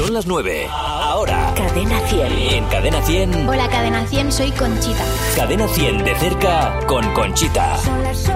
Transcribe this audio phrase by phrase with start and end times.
[0.00, 0.66] Son las 9.
[0.70, 1.52] Ahora.
[1.54, 2.32] Cadena 100.
[2.32, 3.46] En Cadena 100.
[3.46, 5.04] Hola, Cadena 100, soy Conchita.
[5.36, 7.76] Cadena 100 de cerca con Conchita.
[7.76, 8.26] Son las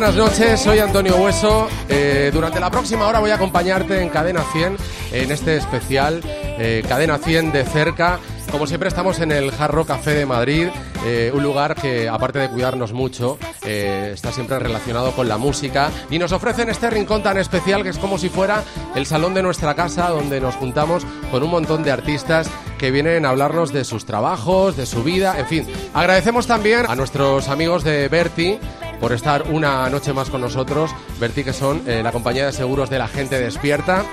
[0.00, 1.66] buenas noches, soy Antonio Hueso.
[1.88, 4.76] Eh, durante la próxima hora voy a acompañarte en Cadena 100,
[5.10, 8.20] en este especial eh, Cadena 100 de cerca.
[8.52, 10.68] Como siempre estamos en el Jarro Café de Madrid,
[11.04, 15.90] eh, un lugar que aparte de cuidarnos mucho, eh, está siempre relacionado con la música
[16.10, 18.62] y nos ofrecen este rincón tan especial que es como si fuera
[18.94, 23.26] el salón de nuestra casa donde nos juntamos con un montón de artistas que vienen
[23.26, 25.66] a hablarnos de sus trabajos, de su vida, en fin.
[25.92, 28.58] Agradecemos también a nuestros amigos de Berti
[29.00, 30.90] por estar una noche más con nosotros.
[31.20, 34.04] Berti, que son eh, la compañía de seguros de la gente despierta.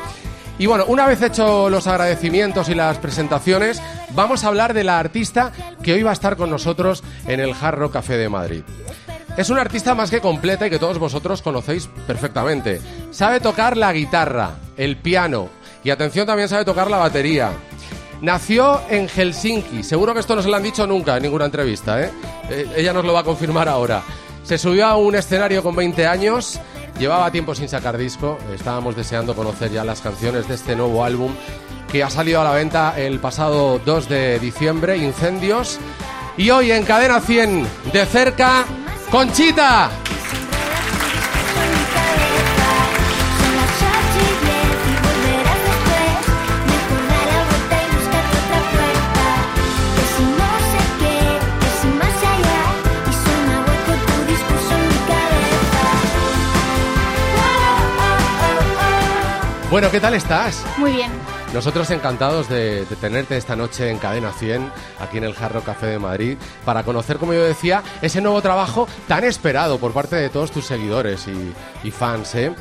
[0.58, 5.00] Y bueno, una vez hecho los agradecimientos y las presentaciones, vamos a hablar de la
[5.00, 5.52] artista
[5.84, 8.64] que hoy va a estar con nosotros en el Jarro Café de Madrid.
[9.38, 12.80] Es una artista más que completa y que todos vosotros conocéis perfectamente.
[13.12, 15.50] Sabe tocar la guitarra, el piano
[15.84, 17.52] y atención también sabe tocar la batería.
[18.22, 22.02] Nació en Helsinki, seguro que esto no se lo han dicho nunca en ninguna entrevista,
[22.02, 22.10] ¿eh?
[22.50, 24.02] Eh, ella nos lo va a confirmar ahora.
[24.46, 26.60] Se subió a un escenario con 20 años,
[27.00, 31.34] llevaba tiempo sin sacar disco, estábamos deseando conocer ya las canciones de este nuevo álbum
[31.92, 35.80] que ha salido a la venta el pasado 2 de diciembre, Incendios.
[36.38, 38.66] Y hoy en Cadena 100, de cerca,
[39.10, 39.90] Conchita.
[59.72, 60.64] Bueno, ¿qué tal estás?
[60.78, 61.12] Muy bien.
[61.54, 65.88] Nosotros encantados de, de tenerte esta noche en Cadena 100, aquí en el Jarro Café
[65.88, 70.30] de Madrid, para conocer, como yo decía, ese nuevo trabajo tan esperado por parte de
[70.30, 71.54] todos tus seguidores y,
[71.88, 72.36] y fans.
[72.36, 72.54] ¿eh?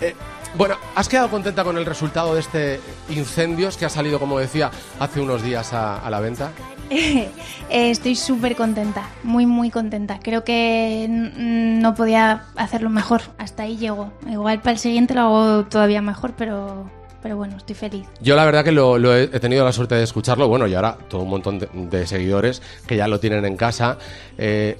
[0.00, 0.14] Eh,
[0.56, 2.80] bueno, ¿has quedado contenta con el resultado de este
[3.10, 6.52] Incendios que ha salido, como decía, hace unos días a, a la venta?
[7.68, 10.20] Eh, estoy súper contenta, muy, muy contenta.
[10.22, 13.22] Creo que no podía hacerlo mejor.
[13.38, 14.12] Hasta ahí llego.
[14.30, 16.88] Igual para el siguiente lo hago todavía mejor, pero,
[17.24, 18.06] pero bueno, estoy feliz.
[18.20, 20.74] Yo la verdad que lo, lo he, he tenido la suerte de escucharlo, bueno, y
[20.74, 23.98] ahora todo un montón de, de seguidores que ya lo tienen en casa.
[24.38, 24.78] Eh,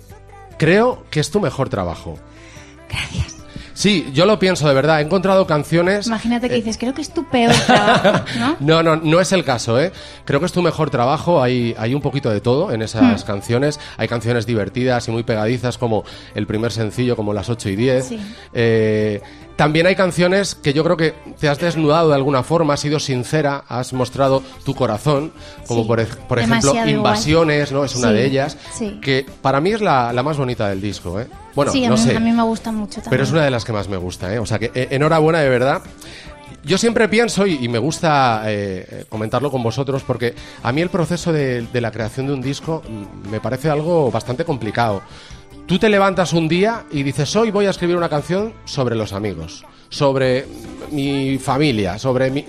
[0.59, 2.17] creo que es tu mejor trabajo.
[2.89, 3.36] Gracias.
[3.77, 5.01] Sí, yo lo pienso de verdad.
[5.01, 6.07] He encontrado canciones.
[6.07, 8.57] Imagínate que dices, creo que es tu peor trabajo, ¿no?
[8.59, 9.93] No, no, no es el caso, ¿eh?
[10.25, 11.43] Creo que es tu mejor trabajo.
[11.43, 13.27] Hay, hay un poquito de todo en esas Hmm.
[13.27, 13.79] canciones.
[13.99, 16.05] Hay canciones divertidas y muy pegadizas, como
[16.35, 18.05] el primer sencillo, como las 8 y 10.
[18.07, 18.19] Sí.
[18.55, 19.21] Eh,
[19.57, 23.01] también hay canciones que yo creo que te has desnudado de alguna forma, has sido
[23.01, 25.33] sincera, has mostrado tu corazón,
[25.67, 26.89] como Sí, por, por ejemplo igual.
[26.91, 27.85] Invasiones, ¿no?
[27.85, 28.99] Es una Sí, de ellas, sí.
[29.03, 31.27] que para mí es la, la más bonita del disco, ¿eh?
[31.55, 32.17] Bueno, sí, a, no mí, sé.
[32.17, 33.11] a mí me gusta mucho también.
[33.11, 34.39] Pero es una de las que más me gusta, ¿eh?
[34.39, 35.83] O sea que eh, enhorabuena de verdad.
[36.63, 40.35] Yo siempre pienso, y, y me gusta eh, comentarlo con vosotros, porque
[40.65, 44.11] a mí el proceso de, de la creación de un disco mm, me parece algo
[44.11, 45.01] bastante complicado.
[45.67, 49.13] Tú te levantas un día y dices, hoy voy a escribir una canción sobre los
[49.13, 50.47] amigos, sobre
[50.93, 52.45] mi familia, sobre mi...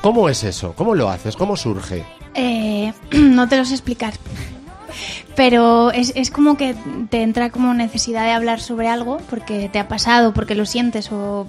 [0.00, 0.72] ¿Cómo es eso?
[0.76, 1.34] ¿Cómo lo haces?
[1.34, 2.04] ¿Cómo surge?
[2.34, 4.14] Eh, no te lo sé explicar.
[5.36, 6.76] Pero es, es como que
[7.10, 11.10] te entra como necesidad de hablar sobre algo porque te ha pasado, porque lo sientes
[11.10, 11.48] o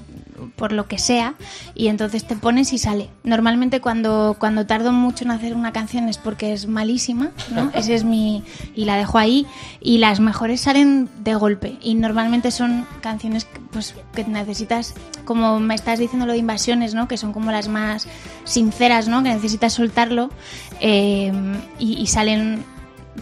[0.55, 1.35] por lo que sea,
[1.75, 3.09] y entonces te pones y sale.
[3.23, 7.71] Normalmente cuando, cuando tardo mucho en hacer una canción es porque es malísima, ¿no?
[7.75, 8.43] Ese es mi...
[8.75, 9.45] y la dejo ahí,
[9.79, 14.93] y las mejores salen de golpe, y normalmente son canciones que, pues, que necesitas,
[15.25, 17.07] como me estás diciendo lo de invasiones, ¿no?
[17.07, 18.07] Que son como las más
[18.43, 19.23] sinceras, ¿no?
[19.23, 20.29] Que necesitas soltarlo,
[20.79, 21.31] eh,
[21.79, 22.63] y, y salen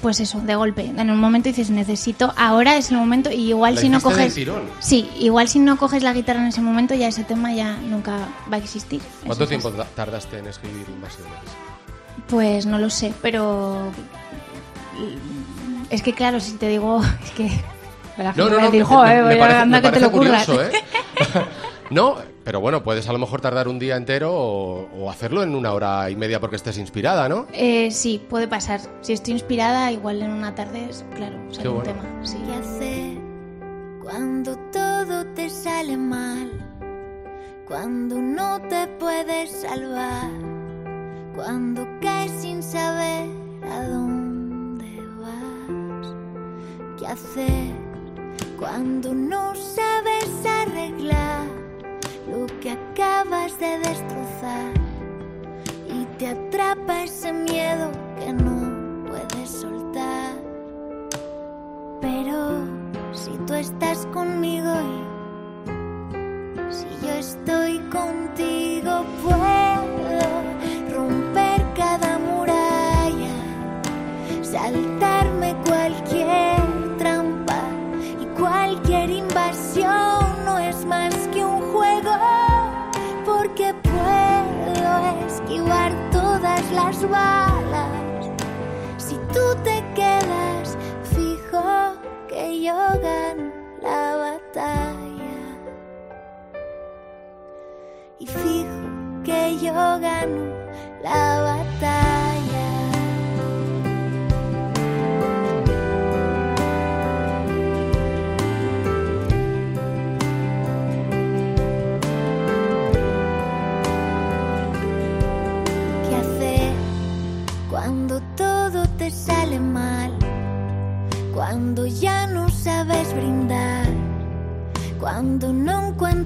[0.02, 0.86] pues eso, de golpe.
[0.86, 4.34] En un momento dices, necesito, ahora es el momento, y igual La si no coges.
[4.80, 8.18] Sí, igual si no coges la guitarra en ese momento, ya ese tema ya nunca
[8.52, 9.02] va a existir.
[9.26, 11.34] ¿Cuánto Eso tiempo tardaste en escribir Invasiones?
[12.28, 13.92] Pues no lo sé, pero.
[15.90, 17.02] Es que claro, si te digo.
[17.24, 17.50] Es que.
[18.18, 20.12] La gente va a decir, me- "Joder, me, vaya, parece, anda me que te lo
[20.12, 20.46] curras".
[20.46, 20.72] curioso, ¿eh?
[21.90, 22.18] no,
[22.50, 25.72] pero bueno, puedes a lo mejor tardar un día entero o, o hacerlo en una
[25.72, 27.46] hora y media porque estés inspirada, ¿no?
[27.54, 28.82] Eh, sí, puede pasar.
[29.02, 31.92] Si estoy inspirada, igual en una tarde, es, claro, sale Qué un bueno.
[31.94, 32.26] tema.
[32.26, 32.38] Sí.
[32.48, 33.18] ¿Qué hacer
[34.02, 36.50] cuando todo te sale mal?
[37.68, 40.32] Cuando no te puedes salvar.
[41.36, 43.30] Cuando caes sin saber
[43.72, 44.20] a dónde
[47.06, 47.76] hacer
[48.58, 51.69] cuando no sabes arreglar
[52.32, 54.74] lo que acabas de destrozar
[55.88, 60.34] y te atrapa ese miedo que no puedes soltar.
[62.02, 62.66] Pero
[63.14, 64.74] si tú estás conmigo
[66.70, 68.59] y si yo estoy contigo,
[87.02, 87.49] todas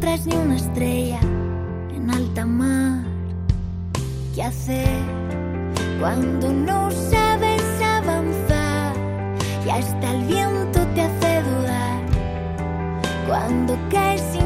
[0.01, 1.19] ni una estrella
[1.95, 3.03] en alta mar.
[4.33, 5.03] ¿Qué hacer
[5.99, 8.95] cuando no sabes avanzar
[9.65, 12.01] y hasta el viento te hace dudar?
[13.27, 14.42] Cuando caes sin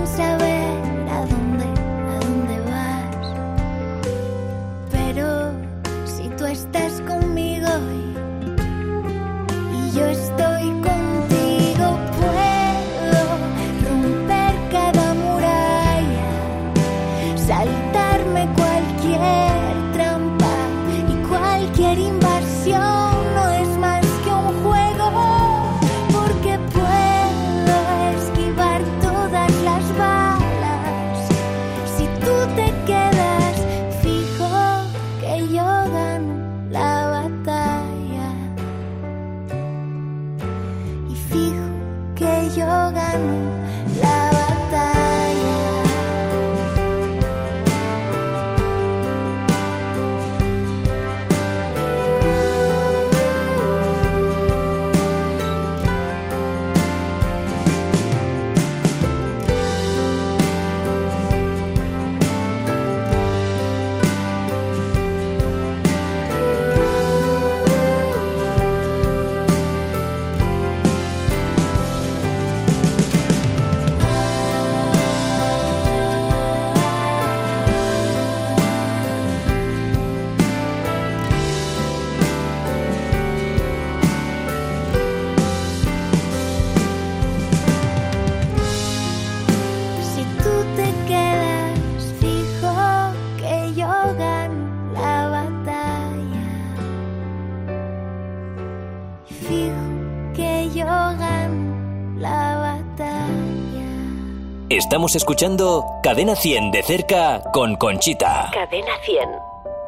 [104.88, 108.50] Estamos escuchando Cadena 100 de cerca con Conchita.
[108.54, 109.30] Cadena 100.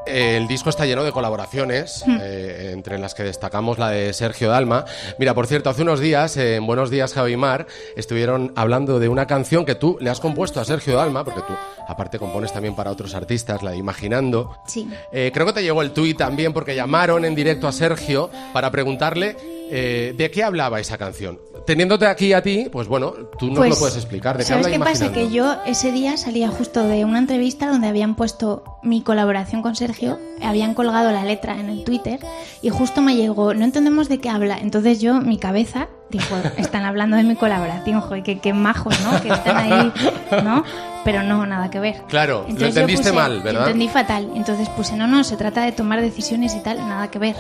[0.06, 4.84] El disco está lleno de colaboraciones, eh, entre las que destacamos la de Sergio Dalma.
[5.18, 7.66] Mira, por cierto, hace unos días, eh, en Buenos Días, Javi Mar,
[7.96, 11.54] estuvieron hablando de una canción que tú le has compuesto a Sergio Dalma, porque tú,
[11.88, 14.58] aparte, compones también para otros artistas, la de Imaginando.
[14.68, 14.90] Sí.
[15.14, 18.70] Eh, creo que te llegó el tuit también, porque llamaron en directo a Sergio para
[18.70, 19.38] preguntarle
[19.72, 21.40] eh, de qué hablaba esa canción.
[21.70, 24.36] Teniéndote aquí a ti, pues bueno, tú nos Pues, lo puedes explicar.
[24.40, 25.12] ¿De qué ¿Sabes qué pasa?
[25.12, 29.76] Que yo ese día salía justo de una entrevista donde habían puesto mi colaboración con
[29.76, 32.20] Sergio, habían colgado la letra en el Twitter
[32.64, 34.58] y justo me llegó, no entendemos de qué habla.
[34.58, 39.22] Entonces yo, mi cabeza, dijo, están hablando de mi colaboración, joder, qué, qué majos, ¿no?
[39.22, 39.94] Que están ahí,
[40.44, 40.64] ¿no?
[41.06, 42.02] Pero no, nada que ver.
[42.08, 43.68] Claro, lo Entonces yo entendiste puse- mal, ¿verdad?
[43.68, 44.32] Entendí fatal.
[44.34, 47.36] Entonces puse, no, no, se trata de tomar decisiones y tal, nada que ver.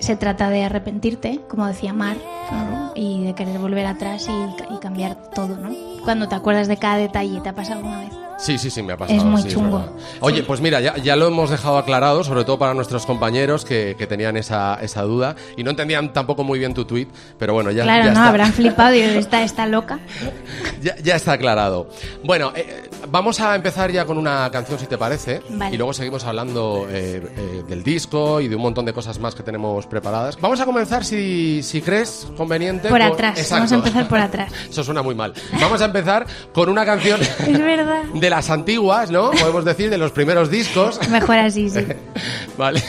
[0.00, 2.16] Se trata de arrepentirte, como decía Mar,
[2.50, 2.92] ¿no?
[2.94, 5.70] y de querer volver atrás y, y cambiar todo, ¿no?
[6.04, 8.10] Cuando te acuerdas de cada detalle, ¿te ha pasado alguna vez?
[8.38, 9.18] Sí, sí, sí, me ha pasado.
[9.18, 9.84] Es muy sí, chungo.
[10.20, 13.94] Oye, pues mira, ya, ya lo hemos dejado aclarado, sobre todo para nuestros compañeros que,
[13.98, 17.06] que tenían esa, esa duda y no entendían tampoco muy bien tu tweet,
[17.38, 18.28] pero bueno, ya, claro, ya no, está.
[18.28, 20.00] habrán flipado y está, está loca.
[20.80, 21.90] Ya, ya está aclarado.
[22.24, 25.74] Bueno, eh, vamos a empezar ya con una canción, si te parece, Vale.
[25.74, 29.34] y luego seguimos hablando eh, eh, del disco y de un montón de cosas más
[29.34, 30.38] que tenemos preparadas.
[30.40, 32.88] Vamos a comenzar, si, si crees conveniente.
[32.88, 33.54] Por atrás, Exacto.
[33.56, 34.52] vamos a empezar por atrás.
[34.68, 35.32] Eso suena muy mal.
[35.60, 38.04] Vamos a empezar con una canción Es verdad.
[38.14, 39.30] de las antiguas, ¿no?
[39.30, 40.98] Podemos decir, de los primeros discos.
[41.10, 41.84] Mejor así, sí.
[42.58, 42.82] Vale.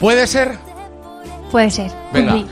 [0.00, 0.58] ¿Puede ser?
[1.50, 1.90] Puede ser.
[2.12, 2.44] Venga.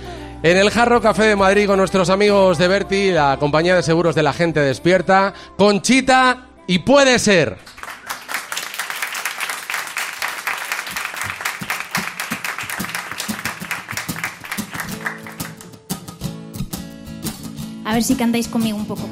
[0.45, 4.17] En el Jarro Café de Madrid con nuestros amigos de Berti, la compañía de seguros
[4.17, 7.59] de la gente despierta, Conchita y puede ser.
[17.85, 19.09] A ver si cantáis conmigo un poco.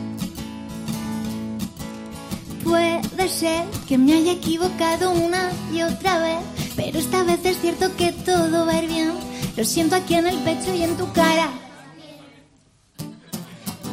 [2.64, 6.38] Puede ser que me haya equivocado una y otra vez,
[6.74, 9.30] pero esta vez es cierto que todo va a ir bien.
[9.56, 11.50] Lo siento aquí en el pecho y en tu cara.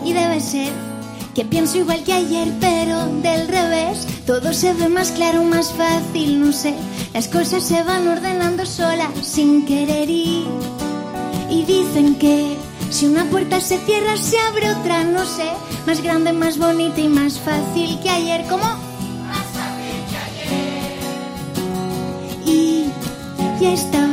[0.04, 0.72] Y debe ser
[1.38, 4.08] que pienso igual que ayer, pero del revés.
[4.26, 6.74] Todo se ve más claro, más fácil, no sé.
[7.14, 10.48] Las cosas se van ordenando solas, sin querer ir.
[11.50, 12.58] Y dicen que
[12.90, 15.46] si una puerta se cierra, se abre otra, no sé.
[15.86, 18.46] Más grande, más bonita y más fácil que ayer.
[18.50, 18.66] ¿Cómo?
[22.46, 22.86] Y,
[23.62, 24.07] y esta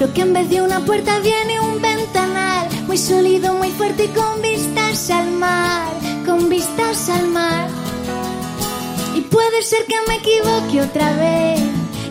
[0.00, 4.08] creo que en vez de una puerta viene un ventanal muy sólido, muy fuerte y
[4.08, 5.92] con vistas al mar,
[6.24, 7.68] con vistas al mar.
[9.14, 11.60] Y puede ser que me equivoque otra vez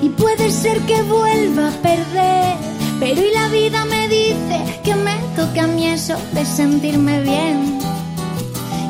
[0.03, 2.57] y puede ser que vuelva a perder,
[2.99, 7.79] pero y la vida me dice que me toca a mí eso de sentirme bien.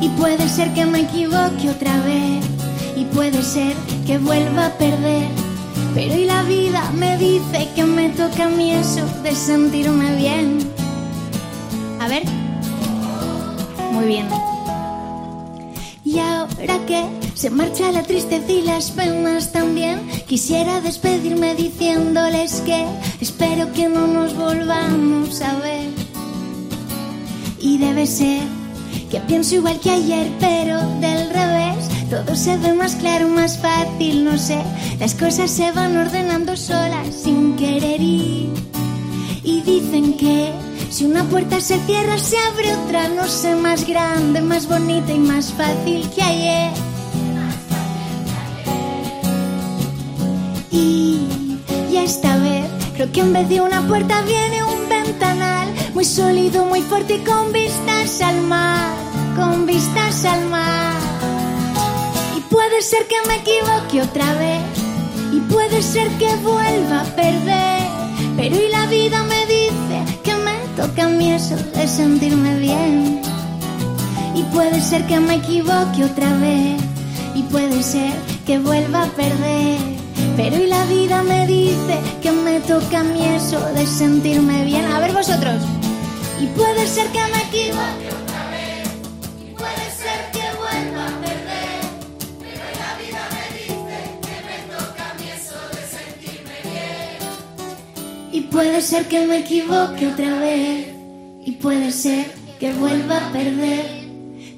[0.01, 2.44] Y puede ser que me equivoque otra vez
[2.98, 5.49] y puede ser que vuelva a perder.
[5.93, 10.60] Pero y la vida me dice que me toca a mí eso de sentirme bien.
[12.00, 12.24] A ver.
[13.91, 14.27] Muy bien.
[16.05, 17.03] Y ahora que
[17.36, 22.86] se marcha la tristeza y las penas también, quisiera despedirme diciéndoles que
[23.22, 25.89] espero que no nos volvamos a ver.
[27.60, 28.43] Y debe ser
[29.12, 31.99] que pienso igual que ayer, pero del revés.
[32.10, 34.58] Todo se ve más claro, más fácil, no sé.
[35.00, 38.50] Las cosas se van ordenando solas sin querer ir.
[39.44, 40.51] Y dicen que
[40.89, 45.20] si una puerta se cierra, se abre otra, no sé, más grande, más bonita y
[45.20, 46.72] más fácil que ayer.
[50.72, 51.28] Y,
[51.92, 56.66] y esta vez creo que en vez de una puerta viene un ventanal muy sólido,
[56.66, 58.49] muy fuerte y con vistas al mar,
[62.89, 64.63] ser que me equivoque otra vez
[65.31, 67.88] y puede ser que vuelva a perder,
[68.36, 73.22] pero y la vida me dice que me toca a mí eso de sentirme bien.
[74.34, 76.81] Y puede ser que me equivoque otra vez
[77.36, 78.12] y puede ser
[78.48, 79.77] que vuelva a perder.
[80.36, 84.86] Pero y la vida me dice que me toca a mí eso de sentirme bien.
[84.86, 85.62] A ver vosotros.
[86.41, 88.09] Y puede ser que me equivoque
[98.51, 100.88] puede ser que me equivoque otra vez.
[101.46, 104.08] Y puede ser que vuelva a perder.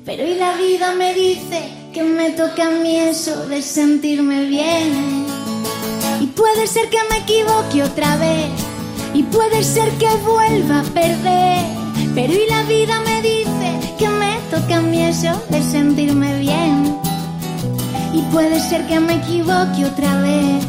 [0.05, 1.61] Pero y la vida me dice
[1.93, 5.25] que me toca a mí eso de sentirme bien.
[6.19, 8.49] Y puede ser que me equivoque otra vez.
[9.13, 11.65] Y puede ser que vuelva a perder.
[12.15, 16.97] Pero y la vida me dice que me toca a mí eso de sentirme bien.
[18.13, 20.63] Y puede ser que me equivoque otra vez.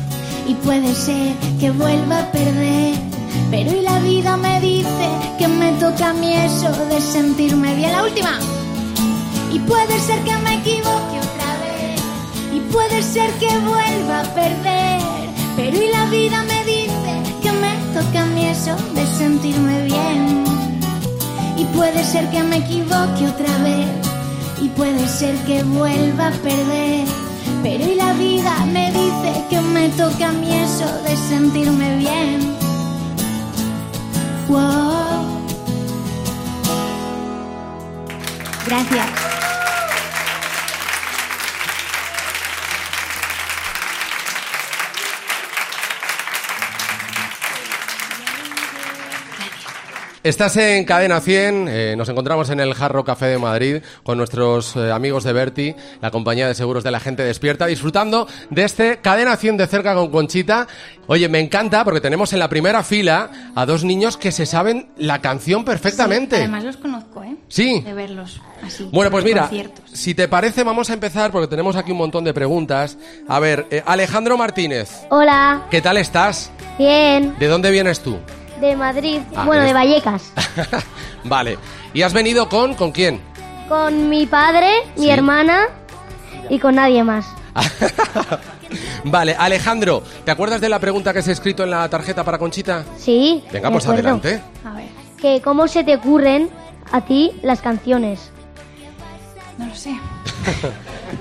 [0.46, 3.11] Y puede ser que vuelva a perder.
[3.52, 5.06] Pero y la vida me dice
[5.38, 7.92] que me toca a mí eso de sentirme bien.
[7.92, 8.38] La última.
[9.52, 12.00] Y puede ser que me equivoque otra vez.
[12.50, 15.00] Y puede ser que vuelva a perder.
[15.54, 20.44] Pero y la vida me dice que me toca a mí eso de sentirme bien.
[21.58, 23.86] Y puede ser que me equivoque otra vez.
[24.62, 27.06] Y puede ser que vuelva a perder.
[27.62, 32.61] Pero y la vida me dice que me toca a mí eso de sentirme bien.
[38.66, 39.41] Gracias.
[50.24, 54.76] Estás en Cadena 100, eh, nos encontramos en el Jarro Café de Madrid con nuestros
[54.76, 58.98] eh, amigos de Berti, la compañía de seguros de la gente despierta, disfrutando de este
[58.98, 60.68] Cadena 100 de cerca con Conchita.
[61.08, 64.90] Oye, me encanta porque tenemos en la primera fila a dos niños que se saben
[64.96, 66.36] la canción perfectamente.
[66.36, 67.34] Sí, además los conozco, ¿eh?
[67.48, 67.80] Sí.
[67.80, 68.88] De verlos así.
[68.92, 69.90] Bueno, pues mira, conciertos.
[69.92, 72.96] si te parece vamos a empezar porque tenemos aquí un montón de preguntas.
[73.26, 76.52] A ver, eh, Alejandro Martínez, Hola, ¿qué tal estás?
[76.78, 78.18] bien, ¿De dónde vienes tú?
[78.62, 80.32] De Madrid, Ah, bueno, de Vallecas,
[81.24, 81.58] vale.
[81.92, 83.20] ¿Y has venido con con quién?
[83.68, 85.10] con mi padre, mi Sí.
[85.10, 85.66] hermana
[86.50, 87.26] y con nadie más.
[89.04, 92.38] Vale, Alejandro, ¿te acuerdas de la pregunta que se ha escrito en la tarjeta para
[92.38, 92.84] Conchita?
[92.96, 93.44] Sí.
[93.52, 94.08] Venga, pues acuerdo.
[94.10, 94.42] adelante.
[94.64, 94.88] A ver,
[95.20, 96.48] Que cómo se te ocurren
[96.90, 98.30] a ti las canciones.
[99.58, 99.90] no lo sé.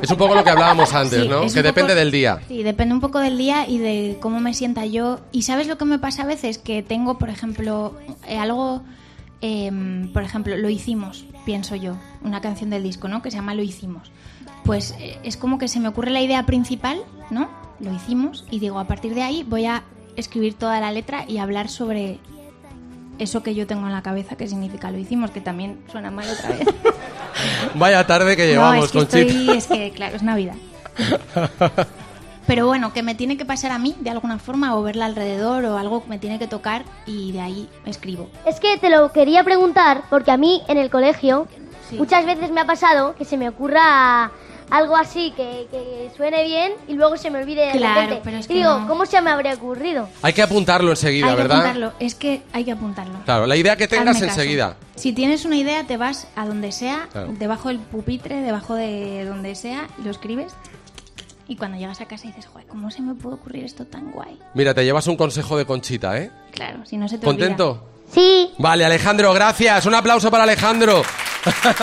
[0.02, 1.42] Es un poco lo que hablábamos antes, Sí, ¿no?
[1.42, 2.40] Que depende poco- del día.
[2.48, 5.20] Sí, depende un poco del día y de cómo me sienta yo.
[5.32, 7.96] Y sabes lo que me pasa a veces, que tengo, por ejemplo,
[8.28, 8.84] eh, algo,
[9.42, 13.22] em, por ejemplo, lo hicimos, pienso yo, una canción del disco, ¿no?
[13.22, 14.12] Que se llama Lo hicimos.
[14.64, 17.50] Pues eh, es como que se me ocurre la idea principal, ¿no?
[17.80, 19.84] Lo hicimos y digo, a partir de ahí voy a
[20.16, 22.20] escribir toda la letra y hablar sobre
[23.20, 26.26] eso que yo tengo en la cabeza, que significa lo hicimos, que también suena mal
[26.30, 26.68] otra vez.
[27.76, 29.20] Vaya tarde que No, llevamos, es que Conchita.
[29.20, 30.56] estoy- es que, claro, es Navidad.
[32.48, 35.64] Pero bueno, que me tiene que pasar a mí de alguna forma o verla alrededor
[35.66, 38.30] o algo que me tiene que tocar y de ahí escribo.
[38.46, 41.48] Es que te lo quería preguntar porque a mí en el colegio
[41.90, 41.98] Sí.
[41.98, 44.32] muchas veces me ha pasado que se me ocurra
[44.72, 48.22] algo así que, que suene bien y luego se me olvide de Claro, repente.
[48.24, 48.88] pero es y que digo, no.
[48.88, 50.10] ¿cómo se me habría ocurrido?
[50.22, 51.58] Hay que apuntarlo enseguida, hay que ¿verdad?
[51.60, 53.20] apuntarlo, es que hay que apuntarlo.
[53.26, 54.40] Claro, la idea que tengas Hazme caso.
[54.42, 54.78] enseguida.
[54.96, 57.34] Si tienes una idea, te vas a donde sea, Claro.
[57.38, 60.54] debajo del pupitre, debajo de donde sea, lo escribes
[61.48, 64.40] y cuando llegas a casa dices, joder, ¿cómo se me puede ocurrir esto tan guay?
[64.54, 66.32] Mira, te llevas un consejo de Conchita, ¿eh?
[66.54, 67.48] Claro, si no se te olvida.
[67.48, 67.88] ¿Contento?
[68.14, 69.86] Sí, Vale, Alejandro, gracias.
[69.86, 71.02] Un aplauso para Alejandro.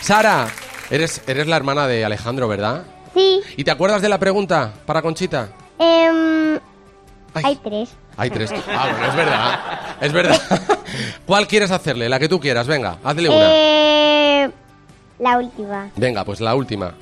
[0.00, 0.48] Sara,
[0.90, 2.84] eres, eres la hermana de Alejandro, ¿verdad?
[3.14, 3.40] sí.
[3.56, 5.48] ¿Y te acuerdas de la pregunta para Conchita?
[5.78, 6.58] Em,
[7.34, 7.90] Ay, hay tres.
[8.16, 8.52] hay tres.
[8.68, 9.60] Ah, bueno, es verdad.
[10.00, 10.40] Es verdad.
[11.26, 12.08] ¿Cuál quieres hacerle?
[12.08, 12.66] La que tú quieras.
[12.66, 13.46] Venga, hazle una.
[13.50, 14.50] Eh,
[15.18, 15.90] la última.
[15.96, 16.94] Venga, pues la última.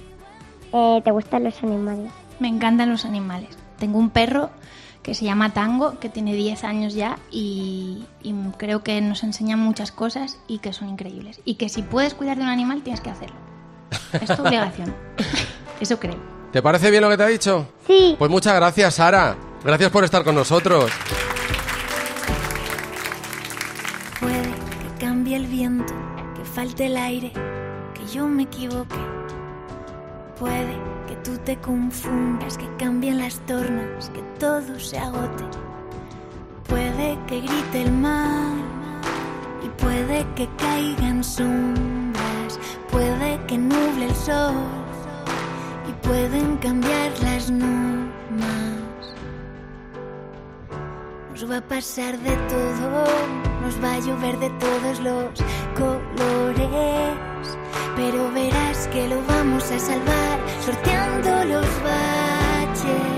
[0.72, 2.10] Eh, ¿Te gustan los animales?
[2.40, 3.50] Me encantan los animales.
[3.78, 4.50] Tengo un perro
[5.02, 9.56] que se llama Tango, que tiene 10 años ya y, y creo que nos enseña
[9.56, 11.40] muchas cosas y que son increíbles.
[11.44, 13.36] Y que si puedes cuidar de un animal, tienes que hacerlo.
[14.12, 14.94] Es tu obligación.
[15.80, 16.16] Eso creo.
[16.52, 17.68] ¿Te parece bien lo que te ha dicho?
[17.86, 18.14] Sí.
[18.18, 19.36] Pues muchas gracias, Sara.
[19.62, 20.90] Gracias por estar con nosotros.
[24.20, 25.92] Puede que cambie el viento,
[26.34, 27.32] que falte el aire,
[27.94, 28.96] que yo me equivoque.
[30.38, 30.76] Puede
[31.08, 35.44] que tú te confundas, que cambien las tornas, que todo se agote.
[36.68, 38.56] Puede que grite el mar
[39.64, 42.05] y puede que caigan sombras.
[42.96, 44.54] Puede que nuble el sol
[45.86, 48.08] y pueden cambiar las normas.
[51.30, 53.04] Nos va a pasar de todo,
[53.60, 55.28] nos va a llover de todos los
[55.76, 57.58] colores.
[57.96, 63.15] Pero verás que lo vamos a salvar, sorteando los baches,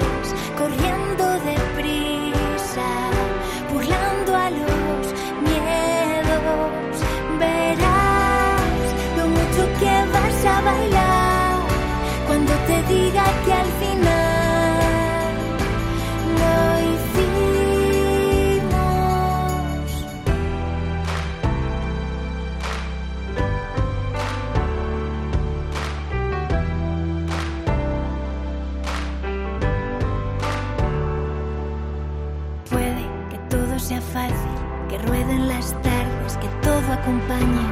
[35.58, 37.66] las tardes, que todo acompañe.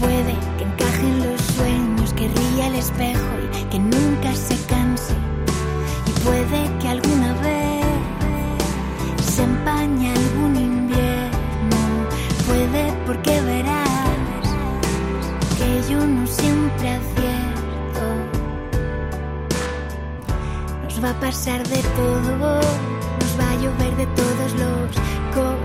[0.00, 5.14] Puede que encajen los sueños, que ría el espejo y que nunca se canse.
[6.08, 7.84] Y puede que alguna vez
[9.34, 11.80] se empañe algún invierno.
[12.46, 14.44] Puede porque verás
[15.58, 18.04] que yo no siempre acierto.
[20.84, 22.60] Nos va a pasar de todo,
[23.20, 25.63] nos va a llover de todos los colores.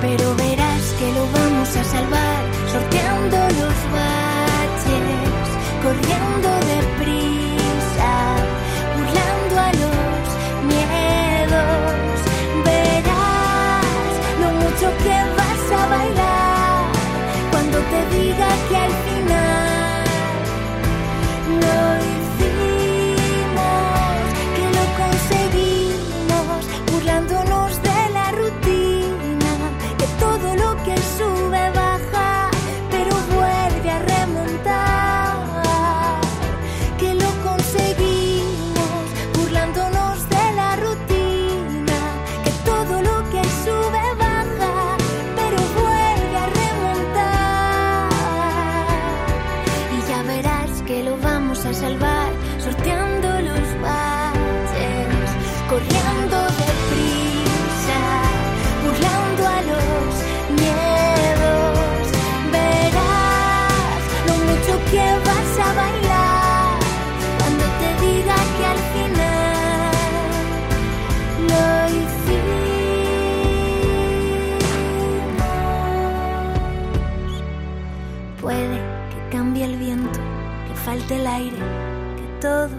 [0.00, 5.48] Pero verás que lo vamos a salvar, sorteando los baches,
[5.82, 7.23] corriendo deprisa,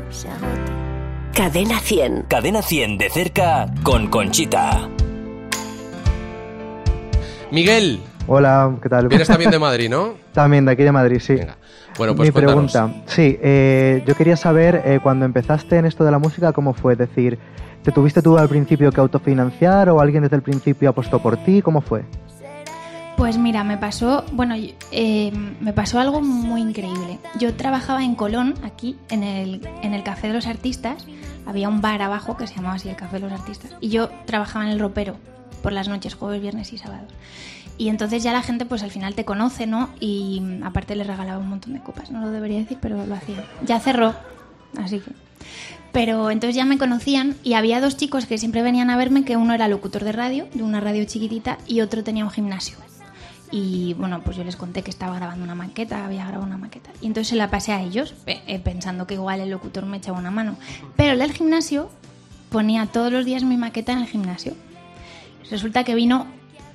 [0.09, 0.71] se agote.
[1.33, 2.25] Cadena 100.
[2.29, 4.89] Cadena 100 de cerca con Conchita.
[7.51, 9.07] Miguel, Hola, ¿qué tal?
[9.07, 10.15] vienes también de Madrid, ¿no?
[10.33, 11.35] También de aquí de Madrid, sí.
[11.35, 11.57] Venga.
[11.97, 12.71] Bueno, pues Mi cuéntanos.
[12.73, 16.73] pregunta, sí, eh, yo quería saber eh, cuando empezaste en esto de la música, ¿cómo
[16.73, 16.93] fue?
[16.93, 17.37] Es decir,
[17.83, 21.61] ¿te tuviste tú al principio que autofinanciar o alguien desde el principio apostó por ti?
[21.61, 22.03] ¿Cómo fue?
[23.17, 24.55] Pues mira, me pasó, bueno,
[24.91, 27.17] eh, me pasó algo muy increíble.
[27.39, 31.05] Yo trabajaba en Colón, aquí, en el, en el Café de los Artistas.
[31.45, 33.71] Había un bar abajo que se llamaba así el Café de los Artistas.
[33.79, 35.15] Y yo trabajaba en el ropero
[35.63, 37.11] por las noches, jueves, viernes y sábados.
[37.77, 39.89] Y entonces ya la gente pues al final te conoce, ¿no?
[39.99, 42.11] Y mm, aparte les regalaba un montón de copas.
[42.11, 43.45] No lo debería decir, pero lo hacía.
[43.65, 44.13] Ya cerró,
[44.77, 45.11] así que...
[45.93, 49.37] Pero entonces ya me conocían y había dos chicos que siempre venían a verme, que
[49.37, 52.77] uno era locutor de radio, de una radio chiquitita, y otro tenía un gimnasio.
[53.57, 56.89] Y bueno, pues yo les conté que estaba grabando una maqueta, había grabado una maqueta.
[57.01, 60.17] Y entonces se la pasé a ellos, eh, pensando que igual el locutor me echaba
[60.19, 60.57] una mano.
[60.97, 61.89] Pero el del gimnasio
[62.49, 64.55] ponía todos los días mi maqueta en el gimnasio.
[65.49, 66.25] Resulta que vino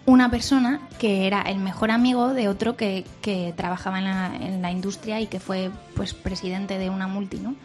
[0.06, 4.62] una persona que era el mejor amigo de otro que, que trabajaba en la, en
[4.62, 7.56] la industria y que fue pues presidente de una multi, ¿no?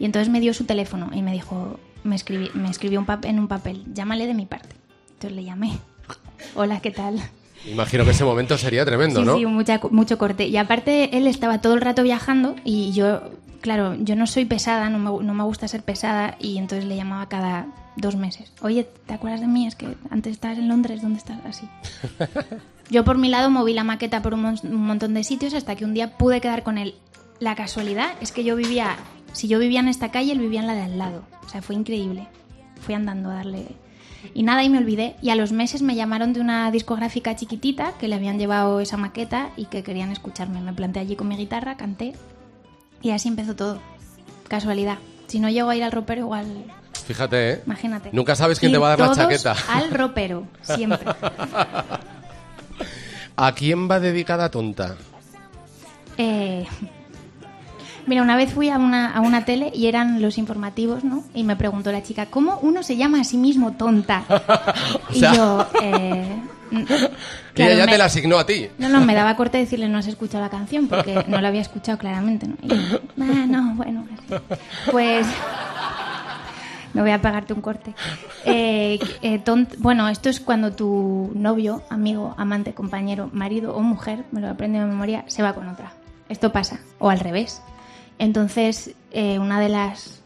[0.00, 3.24] Y entonces me dio su teléfono y me dijo, me, escribí, me escribió un pap-
[3.24, 4.74] en un papel, llámale de mi parte.
[5.12, 5.78] Entonces le llamé.
[6.56, 7.20] Hola, ¿qué tal?
[7.66, 9.36] Imagino que ese momento sería tremendo, sí, ¿no?
[9.38, 10.46] sí, mucha- mucho corte.
[10.46, 13.22] Y aparte, él estaba todo el rato viajando y yo,
[13.60, 16.96] claro, yo no soy pesada, no me, no me gusta ser pesada y entonces le
[16.96, 18.52] llamaba cada dos meses.
[18.60, 19.66] Oye, ¿te acuerdas de mí?
[19.66, 21.38] Es que antes estabas en Londres, ¿dónde estás?
[21.46, 21.68] Así.
[22.90, 25.74] Yo por mi lado moví la maqueta por un, mon- un montón de sitios hasta
[25.74, 26.94] que un día pude quedar con él.
[27.40, 28.96] La casualidad es que yo vivía,
[29.32, 31.24] si yo vivía en esta calle, él vivía en la de al lado.
[31.44, 32.28] O sea, fue increíble.
[32.80, 33.66] Fui andando a darle...
[34.32, 35.16] Y nada, y me olvidé.
[35.20, 38.96] Y a los meses me llamaron de una discográfica chiquitita que le habían llevado esa
[38.96, 40.60] maqueta y que querían escucharme.
[40.60, 42.14] Me planté allí con mi guitarra, canté
[43.02, 43.80] y así empezó todo.
[44.48, 44.98] Casualidad.
[45.26, 46.46] Si no llego a ir al ropero, igual...
[47.06, 47.62] Fíjate, ¿eh?
[47.66, 48.08] Imagínate.
[48.12, 49.54] Nunca sabes quién Ir te va a dar la todos chaqueta.
[49.68, 51.00] Al ropero, siempre.
[53.36, 54.96] ¿A quién va dedicada tonta?
[56.16, 56.66] Eh,
[58.06, 61.24] mira, una vez fui a una, a una tele y eran los informativos, ¿no?
[61.34, 64.24] Y me preguntó la chica, ¿cómo uno se llama a sí mismo tonta?
[65.12, 66.86] Sea- y yo, eh, Y
[67.54, 68.68] claro, ella me- te la asignó a ti.
[68.78, 71.60] No, no, me daba corte decirle no has escuchado la canción porque no la había
[71.60, 72.56] escuchado claramente, ¿no?
[72.62, 74.42] Y yo, "Ah, no, bueno, así".
[74.90, 75.24] pues
[76.92, 77.94] me voy a pagarte un corte.
[78.44, 84.24] Eh, eh, tont- bueno, esto es cuando tu novio, amigo, amante, compañero, marido o mujer,
[84.32, 85.92] me lo aprendo de memoria, se va con otra.
[86.28, 87.62] Esto pasa, o al revés.
[88.18, 90.22] Entonces, eh, una de las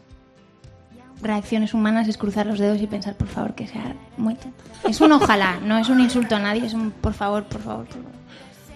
[1.21, 4.63] reacciones humanas es cruzar los dedos y pensar, por favor, que sea muy tonto.
[4.87, 7.85] Es un ojalá, no es un insulto a nadie, es un por favor, por favor,
[7.85, 8.19] por favor.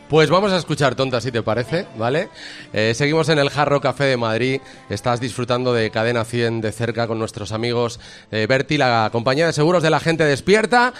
[0.09, 2.29] Pues vamos a escuchar tonta si te parece, ¿vale?
[2.71, 4.61] Eh, seguimos en el Jarro Café de Madrid.
[4.89, 7.99] Estás disfrutando de Cadena 100 de cerca con nuestros amigos
[8.29, 10.93] eh, Berti, la compañía de seguros de la gente despierta.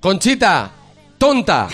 [0.00, 0.70] Conchita,
[1.18, 1.68] tonta.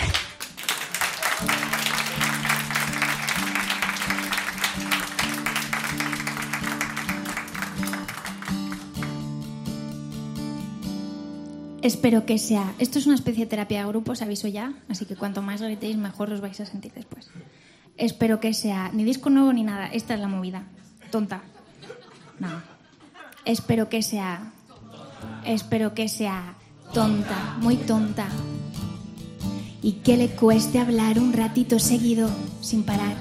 [11.85, 12.73] Espero que sea.
[12.79, 15.61] Esto es una especie de terapia de grupo, os aviso ya, así que cuanto más
[15.61, 17.29] gritéis, mejor os vais a sentir después.
[17.95, 19.85] Espero que sea ni disco nuevo ni nada.
[19.93, 20.63] Esta es la movida.
[21.11, 21.43] Tonta.
[22.39, 22.49] No.
[23.45, 24.51] Espero que sea.
[25.45, 26.55] Espero que sea
[26.91, 28.29] tonta, muy tonta.
[29.83, 33.15] Y que le cueste hablar un ratito seguido, sin parar.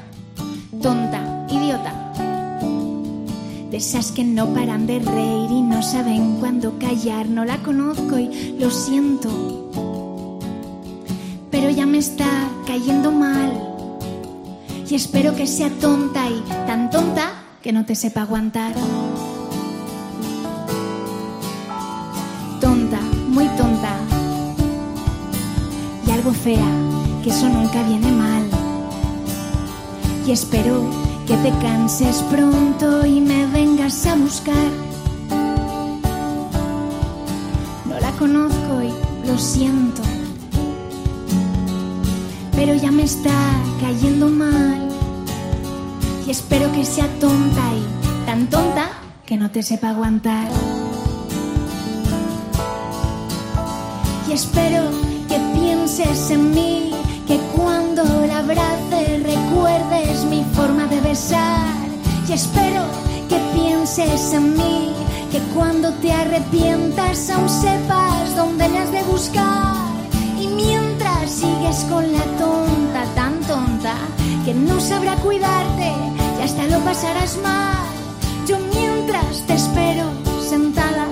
[0.81, 2.24] Tonta, idiota.
[3.75, 7.29] De esas que no paran de reír y no saben cuándo callar.
[7.29, 9.69] No la conozco y lo siento.
[11.51, 12.25] Pero ya me está
[12.69, 13.51] cayendo mal.
[14.89, 17.33] Y espero que sea tonta y tan tonta
[17.65, 18.73] que no te sepa aguantar.
[22.61, 23.97] Tonta, muy tonta.
[26.07, 26.71] Y algo fea,
[27.25, 28.45] que eso nunca viene mal.
[30.29, 34.71] Y espero que te canses pronto y me vengas a buscar.
[37.87, 40.03] No la conozco y lo siento.
[42.55, 43.35] Pero ya me está
[43.81, 44.89] cayendo mal.
[46.27, 48.91] Y espero que sea tonta y tan tonta
[49.27, 50.49] que no te sepa aguantar.
[54.29, 54.91] Y espero
[55.29, 56.94] que pienses en mí,
[57.27, 61.75] que cuando la abrace recuerdes mi forma de besar.
[62.29, 62.83] Y espero
[63.29, 64.93] que pienses en mí,
[65.31, 69.77] que cuando te arrepientas aún sepas dónde me has de buscar.
[70.41, 73.95] Y mientras sigues con la tonta tan tonta
[74.45, 75.93] que no sabrá cuidarte
[76.39, 77.77] y hasta lo pasarás mal,
[78.47, 80.05] yo mientras te espero
[80.47, 81.07] sentada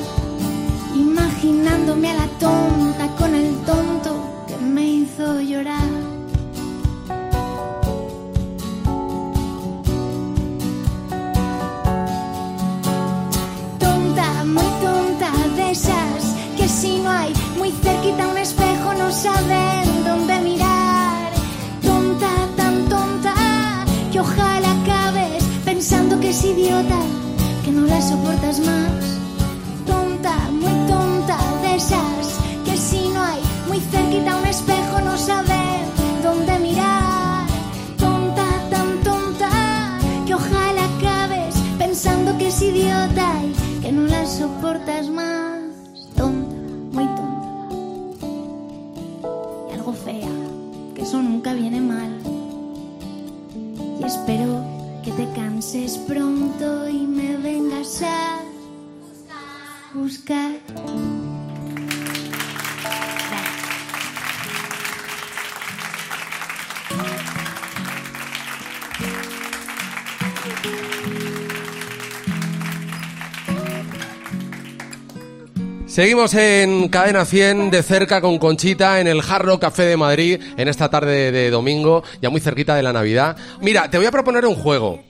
[0.95, 4.02] imaginándome a la tonta con el tonto
[17.63, 21.31] muy cerquita un espejo, no saben dónde mirar.
[21.81, 23.35] Tonta, tan tonta,
[24.11, 26.99] que ojalá acabes pensando que es idiota,
[27.65, 29.03] que no la soportas más.
[29.87, 32.25] Tonta, muy tonta, de esas
[32.65, 35.83] que si no hay muy cerquita un espejo, no saben
[36.25, 37.47] dónde mirar.
[37.97, 39.51] Tonta, tan tonta,
[40.27, 45.02] que ojalá acabes pensando que es idiota y que no la soportas
[55.73, 58.41] te canses pronto y me vengas a
[59.95, 60.53] buscar.
[75.87, 80.69] Seguimos en Cadena 100 de cerca con Conchita en el Jarro Café de Madrid en
[80.69, 83.37] esta tarde de domingo, ya muy cerquita de la Navidad.
[83.61, 85.03] Mira, te voy a proponer un juego,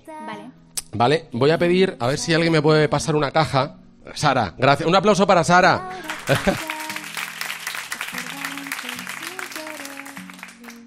[0.93, 1.29] Vale.
[1.33, 3.77] Voy a pedir a ver si alguien me puede pasar una caja.
[4.15, 4.89] Sara, gracias.
[4.89, 5.89] Un aplauso para Sara.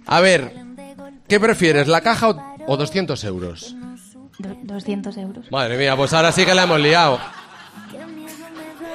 [0.08, 0.54] a ver,
[1.28, 2.38] ¿qué prefieres, la caja o,
[2.68, 3.76] o 200 euros?
[4.38, 5.52] Do- 200 euros.
[5.52, 7.20] Madre mía, pues ahora sí que la hemos liado.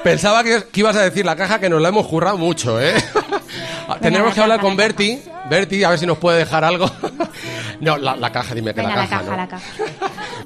[0.03, 2.93] Pensaba que, que ibas a decir la caja que nos la hemos currado mucho, ¿eh?
[4.01, 5.21] Tenemos que hablar con Berti.
[5.49, 6.89] Berti, a ver si nos puede dejar algo.
[7.81, 9.21] no, la, la caja, dime que Venga, la la caja.
[9.23, 9.37] caja, ¿no?
[9.37, 9.65] la caja.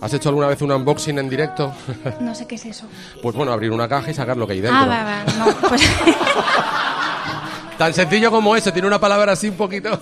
[0.02, 1.74] ¿Has hecho alguna vez un unboxing en directo?
[2.20, 2.88] No sé qué es eso.
[3.22, 4.80] pues bueno, abrir una caja y sacar lo que hay dentro.
[4.82, 5.24] Ah, va, va.
[5.38, 5.82] No, pues
[7.78, 10.00] Tan sencillo como eso, tiene una palabra así un poquito.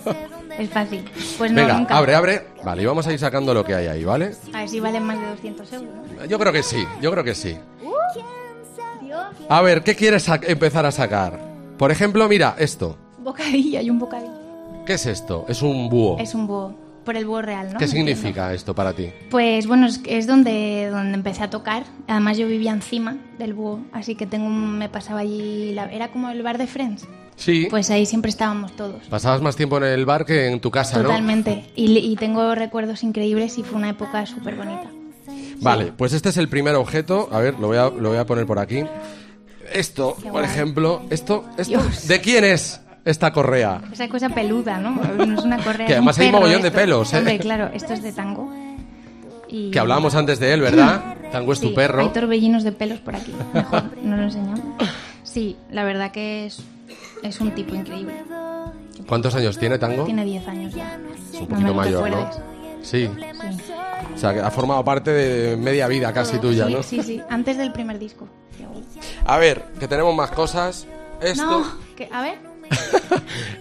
[0.60, 1.10] es fácil.
[1.40, 1.98] Pues no, Venga, nunca.
[1.98, 2.48] abre, abre.
[2.64, 4.36] Vale, y vamos a ir sacando lo que hay ahí, ¿vale?
[4.54, 5.90] A ver si valen más de 200 euros.
[6.20, 6.26] ¿no?
[6.26, 7.58] Yo creo que sí, yo creo que sí.
[9.50, 11.40] A ver, ¿qué quieres empezar a sacar?
[11.78, 12.96] Por ejemplo, mira, esto.
[13.20, 14.43] Bocadillo, hay un bocadillo.
[14.86, 15.46] ¿Qué es esto?
[15.48, 16.18] Es un búho.
[16.20, 16.76] Es un búho.
[17.06, 17.80] Por el búho real, ¿no?
[17.80, 19.10] ¿Qué significa esto para ti?
[19.30, 21.84] Pues bueno, es, es donde, donde empecé a tocar.
[22.08, 25.74] Además yo vivía encima del búho, así que tengo un- me pasaba allí...
[25.74, 27.06] la- era como el bar de Friends.
[27.36, 27.68] Sí.
[27.70, 29.04] Pues ahí siempre estábamos todos.
[29.10, 31.04] Pasabas más tiempo en el bar que en tu casa, ¿no?
[31.10, 31.66] Totalmente.
[31.76, 34.90] Y, y tengo recuerdos increíbles y fue una época súper bonita.
[35.60, 37.28] Vale, pues este es el primer objeto.
[37.34, 38.84] A ver, lo voy a, lo voy a poner por aquí.
[39.74, 42.08] Esto, por ejemplo, esto, esto Dios.
[42.08, 43.82] ¿de quién es esta correa?
[43.92, 44.92] Esa cosa peluda, ¿no?
[45.26, 45.88] No es una correa.
[45.88, 47.18] Que además hay mogollón de pelos, ¿eh?
[47.18, 48.52] Hombre, claro, esto es de tango.
[49.48, 49.72] Y...
[49.72, 51.16] Que hablábamos antes de él, ¿verdad?
[51.32, 52.02] Tango es tu Sí, perro.
[52.02, 53.34] Hay torbellinos de pelos por aquí.
[53.54, 54.56] Mejor, no lo enseño.
[55.24, 56.62] Sí, la verdad que es,
[57.24, 58.14] es un tipo increíble.
[59.08, 60.06] ¿Cuántos años tiene Tango?
[60.06, 60.98] Tiene 10 años ya.
[61.34, 62.30] Es un No poquito lo mayor, ¿no?
[62.82, 63.08] Sí.
[63.08, 63.10] Sí.
[64.14, 66.84] O sea, que ha formado parte de media vida casi tuya, sí, ¿no?
[66.84, 68.28] Sí, sí, antes del primer disco.
[69.26, 70.86] A ver, que tenemos más cosas.
[71.22, 72.53] Esto No, que, a ver.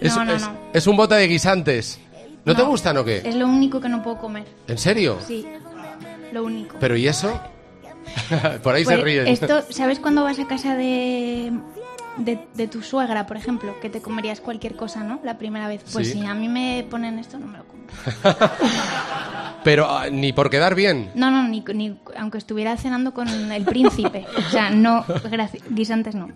[0.01, 0.57] Es, no, no, es- no.
[0.73, 1.99] es un bote de guisantes.
[2.45, 3.23] ¿No, te gustan o qué?
[3.25, 4.45] Es lo único que no puedo comer.
[4.67, 5.19] ¿En serio?
[5.27, 5.47] Sí,
[6.33, 6.77] lo único.
[6.81, 7.41] ¿Pero y eso?
[8.63, 9.27] por ahí Pues se ríen.
[9.29, 11.53] Esto, ¿sabes cuando vas a casa de,
[12.17, 15.21] de, de tu suegra, por ejemplo, que te comerías cualquier cosa, ¿no?
[15.23, 15.83] La primera vez.
[15.93, 16.15] Pues Sí.
[16.21, 17.83] si a mí me ponen esto, no me lo como.
[19.65, 21.11] Pero ah, ni por quedar bien.
[21.15, 24.25] No, no, ni, ni aunque estuviera cenando con el príncipe.
[24.37, 25.05] O sea, no,
[25.71, 26.29] guisantes no.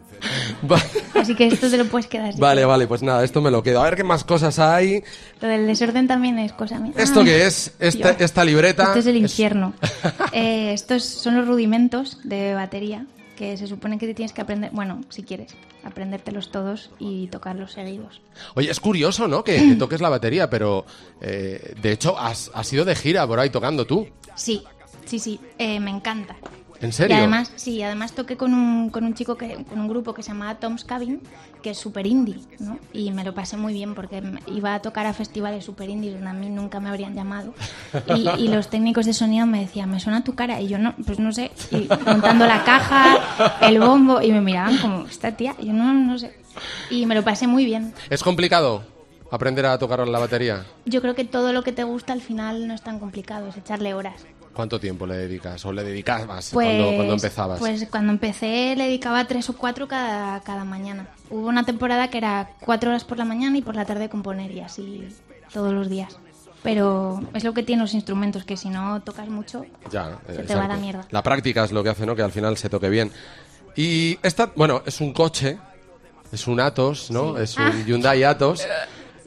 [0.71, 0.81] Va-
[1.15, 2.33] Así que esto te lo puedes quedar.
[2.35, 3.81] si Vale, vale, pues nada, esto me lo quedo.
[3.81, 5.03] A ver qué más cosas hay.
[5.41, 6.93] Lo del desorden también es cosa mía.
[6.97, 7.73] ¿Esto Ay, qué es?
[7.79, 8.21] Esta, Dios.
[8.23, 8.85] esta libreta.
[8.85, 9.75] Esto es el infierno.
[10.33, 13.07] Eh, estos son los rudimentos de batería
[13.37, 17.73] que se supone que te tienes que aprender, bueno, si quieres, aprendértelos todos y tocarlos
[17.73, 18.21] seguidos.
[18.55, 19.45] Oye, es curioso, ¿no?
[19.45, 20.85] Que, que toques la batería, pero
[21.21, 24.09] eh, de hecho has, has ido de gira por ahí tocando tú.
[24.35, 24.65] Sí,
[25.05, 26.37] sí, sí, eh, me encanta.
[26.81, 27.17] ¿En serio?
[27.17, 30.23] Y además, sí, además toqué con un, con un chico, que, con un grupo que
[30.23, 31.21] se llamaba Tom's Cabin,
[31.63, 32.79] que es super indie, ¿no?
[32.93, 36.31] Y me lo pasé muy bien porque iba a tocar a festivales super indies donde
[36.31, 37.55] a mí nunca me habrían llamado.
[38.15, 40.61] Y, y los técnicos de sonido me decían, me suena tu cara.
[40.61, 41.51] Y yo, no, pues no sé.
[41.71, 45.93] Y montando la caja, el bombo, y me miraban como, esta tía, y yo no,
[45.93, 46.35] no sé.
[46.91, 47.95] Y me lo pasé muy bien.
[48.11, 48.83] ¿Es complicado
[49.31, 50.65] aprender a tocar la batería?
[50.85, 53.57] Yo creo que todo lo que te gusta al final no es tan complicado, es
[53.57, 54.25] echarle horas.
[54.57, 57.59] ¿Cuánto tiempo le dedicas o le dedicabas Pues, cuando, cuando empezabas?
[57.59, 61.09] Pues cuando empecé le dedicaba tres o cuatro cada, cada mañana.
[61.29, 64.51] Hubo una temporada que era cuatro horas por la mañana y por la tarde componer
[64.53, 65.07] y así
[65.53, 66.17] todos los días.
[66.63, 70.55] Pero es lo que tienen los instrumentos, que si no tocas mucho, Ya, se te
[70.55, 71.07] va a la mierda.
[71.11, 72.17] La práctica es lo que hace, ¿no?
[72.17, 73.13] Que al final se toque bien.
[73.77, 75.59] Y esta, bueno, es un coche,
[76.33, 77.37] es un Atos, ¿no?
[77.37, 77.73] Es un Ah.
[77.87, 78.67] Hyundai Atos.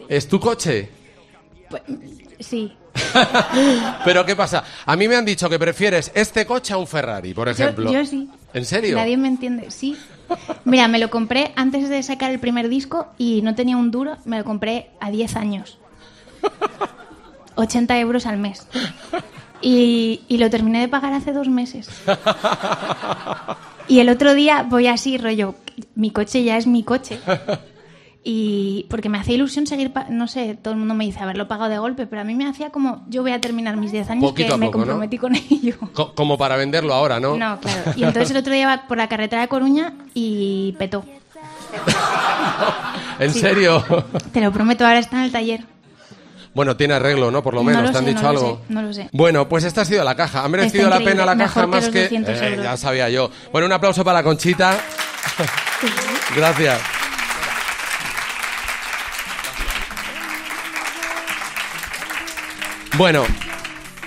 [0.09, 0.89] ¿Es tu coche?
[2.39, 2.75] sí.
[4.05, 4.63] Pero ¿qué pasa?
[4.85, 7.91] A mí me han dicho que prefieres este coche a un Ferrari, por Yo, ejemplo.
[7.91, 8.29] yo sí.
[8.53, 8.95] ¿En serio?
[8.97, 9.71] Nadie me entiende.
[9.71, 9.97] Sí,
[10.63, 14.17] Mira, me lo compré antes de sacar el primer disco y no tenía un duro,
[14.25, 15.79] me lo compré a 10 años.
[17.55, 18.67] 80 euros al mes.
[19.61, 21.89] Y, y lo terminé de pagar hace dos meses.
[23.89, 25.55] Y el otro día voy así, rollo,
[25.95, 27.19] mi coche ya es mi coche.
[28.21, 31.69] Y porque me hacía ilusión seguir, no sé, todo el mundo me dice haberlo pagado
[31.71, 34.29] de golpe, pero a mí me hacía como, yo voy a terminar mis 10 años
[34.31, 34.83] Poquito que me poco, ¿no?
[34.85, 35.75] comprometí con ello.
[35.93, 37.37] Co- como para venderlo ahora, ¿no?
[37.37, 37.93] No, claro.
[37.95, 41.05] Y entonces el otro día iba por la carretera de Coruña y petó.
[43.19, 43.39] ¿En Sí.
[43.39, 43.83] serio?
[44.33, 45.63] Te lo prometo, ahora está en el taller.
[46.53, 47.41] Bueno, tiene arreglo, ¿no?
[47.43, 48.61] Por lo No menos, lo ¿te han sé, dicho no lo algo?
[48.67, 49.09] sé, no lo sé.
[49.13, 50.43] Bueno, pues esta ha sido la caja.
[50.43, 52.01] ¿Ha merecido la pena la caja mejor que más que...?
[52.03, 53.29] 200 Eh, ya sabía yo.
[53.53, 54.77] Bueno, un aplauso para Conchita.
[56.35, 56.79] Gracias.
[62.99, 63.23] Bueno,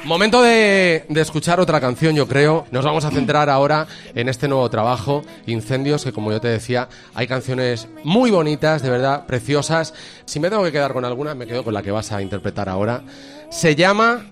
[0.04, 2.66] momento de, de escuchar otra canción, yo creo.
[2.70, 6.90] Nos vamos a centrar ahora en este nuevo trabajo, Incendios, que como yo te decía,
[7.14, 9.94] hay canciones muy bonitas, de verdad, preciosas.
[10.26, 12.68] Si me tengo que quedar con alguna, me quedo con la que vas a interpretar
[12.68, 13.02] ahora.
[13.50, 14.26] Se llama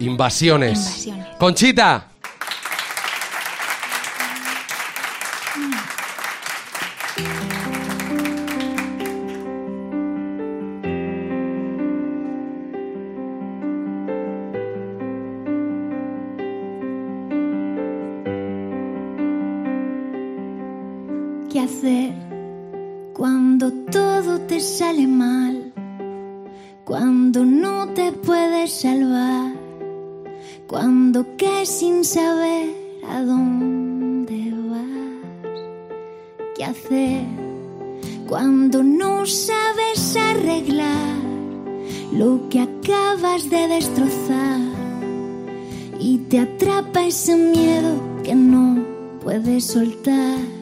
[0.00, 1.06] Invasiones.
[1.06, 1.38] Invasiones.
[1.38, 2.11] Conchita.
[21.62, 22.12] Hacer
[23.14, 25.72] cuando todo te sale mal?
[26.84, 29.52] Cuando no te puedes salvar?
[30.66, 32.74] Cuando caes sin saber
[33.08, 35.60] a dónde vas?
[36.56, 37.26] ¿Qué hacer
[38.26, 41.16] cuando no sabes arreglar
[42.12, 44.60] lo que acabas de destrozar?
[46.00, 48.82] Y te atrapa ese miedo que no
[49.22, 50.61] puedes soltar.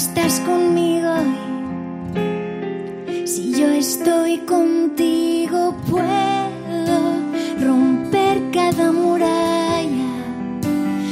[0.00, 1.12] Estás conmigo,
[3.26, 7.00] si yo estoy contigo, puedo
[7.60, 10.12] romper cada muralla,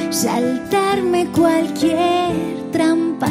[0.09, 2.33] saltarme cualquier
[2.73, 3.29] trampa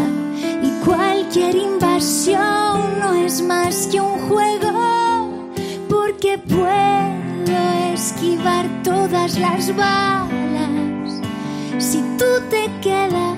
[0.61, 5.49] y cualquier invasión no es más que un juego,
[5.89, 7.57] porque puedo
[7.95, 11.19] esquivar todas las balas.
[11.79, 13.36] Si tú te quedas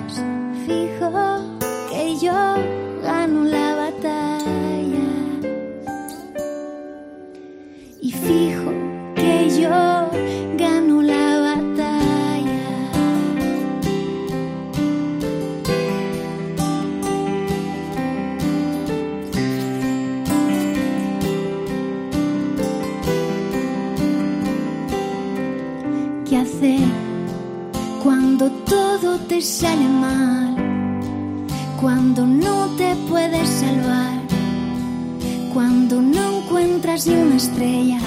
[35.60, 38.00] cuando no encuentras ni una estrella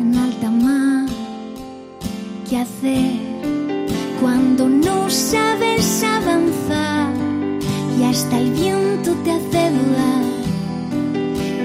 [0.00, 1.08] en alta mar.
[2.48, 3.14] ¿Qué hacer
[4.20, 7.12] cuando no sabes avanzar
[7.98, 10.24] y hasta el viento te hace dudar?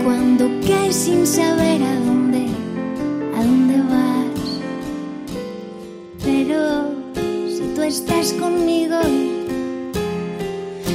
[0.04, 2.48] Cuando caes sin saber a dónde,
[3.38, 4.46] a dónde vas.
[6.24, 6.90] Pero
[7.56, 8.98] si tú estás conmigo,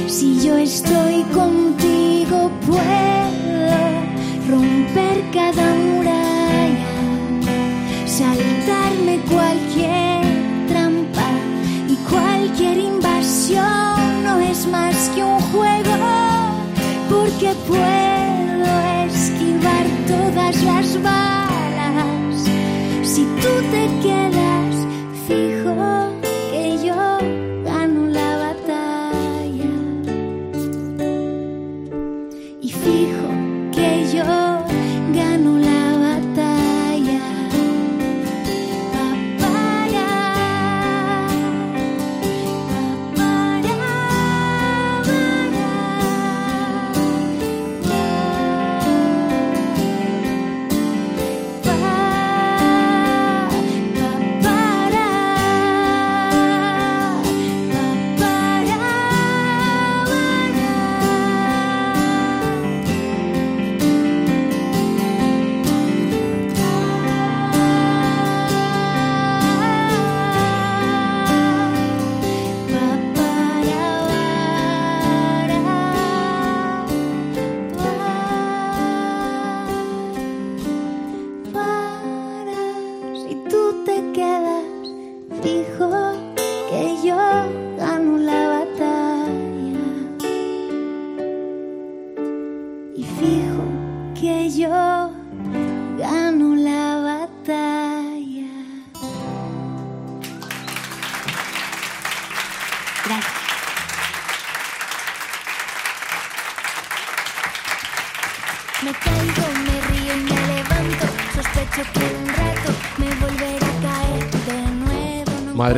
[0.07, 2.98] si yo estoy contigo, puedo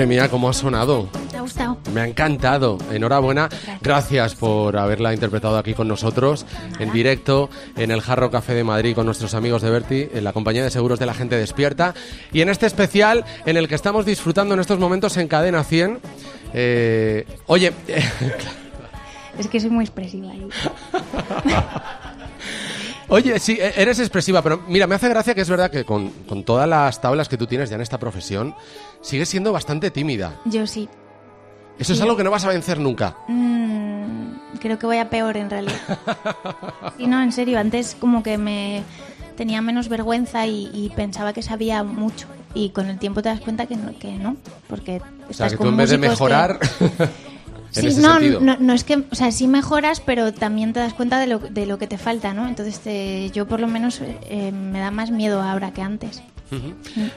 [0.01, 1.09] Madre mía, cómo ha sonado.
[1.29, 1.77] ¿Te ha gustado?
[1.93, 2.79] Me ha encantado.
[2.91, 3.49] Enhorabuena.
[3.83, 6.47] Gracias por haberla interpretado aquí con nosotros,
[6.79, 10.33] en directo, en el Jarro Café de Madrid con nuestros amigos de Berti, en la
[10.33, 11.93] compañía de seguros de la gente despierta.
[12.33, 15.99] Y en este especial, en el que estamos disfrutando en estos momentos en Cadena 100.
[16.55, 17.71] eh, oye,
[19.37, 20.33] Es que soy muy expresiva.
[20.33, 20.47] ¿eh?
[23.11, 26.09] Oye, sí, e- eres expresiva, pero mira, me hace gracia que es verdad que con,
[26.27, 28.55] con todas las tablas que tú tienes ya en esta profesión,
[29.01, 30.39] sigues siendo bastante tímida.
[30.45, 30.87] Yo sí.
[31.77, 33.17] Eso es algo que no vas a vencer nunca.
[33.27, 35.75] Mm, creo que voy a peor en realidad.
[36.97, 38.83] Sí, no, en serio, antes como que me
[39.35, 42.27] tenía menos vergüenza y, y pensaba que sabía mucho.
[42.53, 44.35] Y con el tiempo te das cuenta que no, que no
[44.67, 44.97] porque
[45.29, 46.59] O sea, estás que tú en vez de que- mejorar,
[47.75, 48.39] en Sí, ese no, sentido.
[48.41, 51.39] no, no es que, o sea, sí mejoras, pero también te das cuenta de lo,
[51.39, 52.47] de lo que te falta, ¿no?
[52.47, 56.21] Entonces, te- yo por lo menos eh, me da más miedo ahora que antes.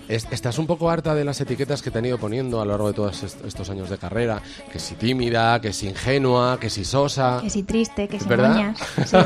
[0.08, 2.70] Es- ¿Estás un poco harta de las etiquetas que te han ido poniendo a lo
[2.70, 4.40] largo de todos est- estos años de carrera?
[4.72, 7.38] Que si tímida, que si ingenua, que si sosa.
[7.42, 8.50] Que si triste, que si ¿Verdad?
[8.50, 8.78] moñas.
[9.06, 9.16] Sí.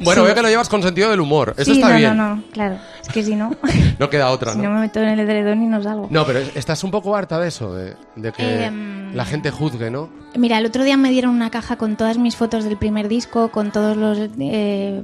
[0.00, 0.26] Bueno, Sí.
[0.26, 1.54] veo que lo llevas con sentido del humor.
[1.56, 2.16] Eso Sí, está no, bien.
[2.16, 2.76] no, no, claro.
[3.02, 3.50] Es que si no,
[3.98, 4.64] No queda otra, si ¿no?
[4.64, 6.08] no me meto en el edredón y no salgo.
[6.10, 9.90] No, pero estás un poco harta de eso, de, de que Em, la gente juzgue,
[9.90, 10.08] ¿no?
[10.36, 13.50] Mira, el otro día me dieron una caja con todas mis fotos del primer disco,
[13.50, 15.00] con todos los eh,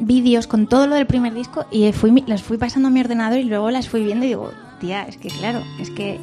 [0.00, 3.38] vídeos, con todo lo del primer disco, y fui, las fui pasando a mi ordenador
[3.38, 6.18] y luego las fui viendo y digo, tía, es que claro, es que,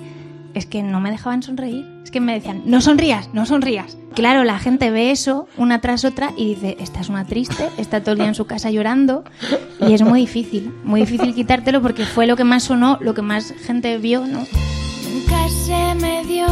[0.53, 1.85] es que no me dejaban sonreír.
[2.15, 3.97] Que me decían, no sonrías, no sonrías.
[4.13, 7.99] Claro, la gente ve eso una tras otra y dice, esta es una triste, está
[7.99, 9.25] todo el día en su casa llorando,
[9.81, 13.21] y es muy difícil, muy difícil quitártelo porque fue lo que más sonó, lo que
[13.21, 14.45] más gente vio, ¿no?
[15.11, 16.47] Nunca se me dio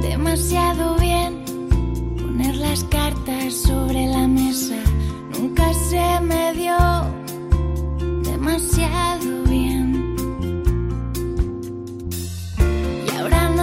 [0.00, 1.44] demasiado bien
[2.16, 4.76] poner las cartas sobre la mesa.
[5.38, 6.78] Nunca se me dio
[8.22, 9.51] demasiado bien.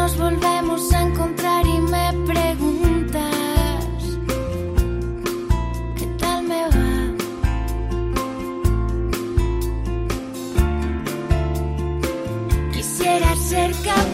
[0.10, 3.86] Nos volvemos a encontrar y me preguntas
[5.97, 7.14] qué tal me va.
[12.74, 14.09] Quisiera ser capaz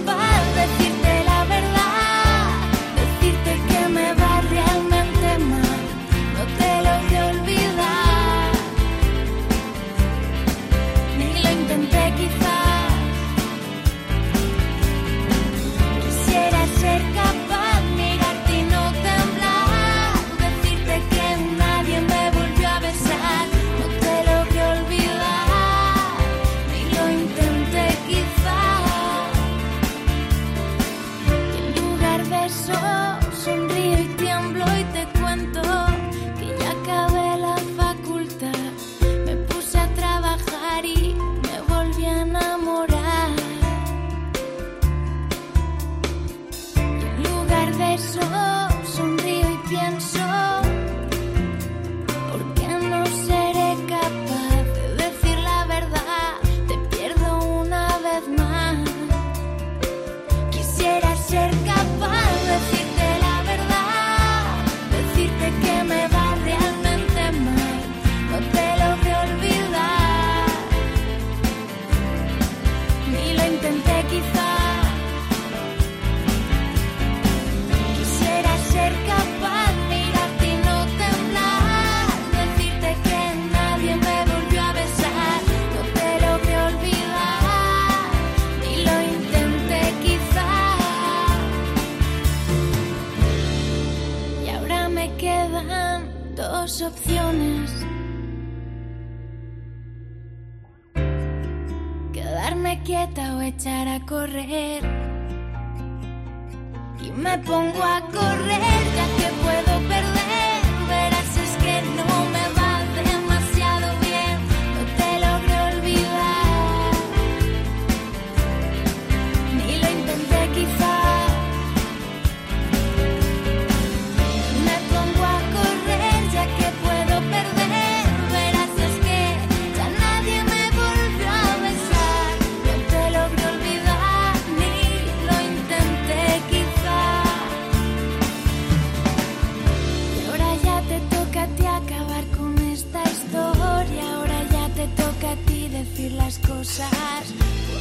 [48.16, 48.45] lugar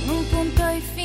[0.06, 1.03] 我伴對。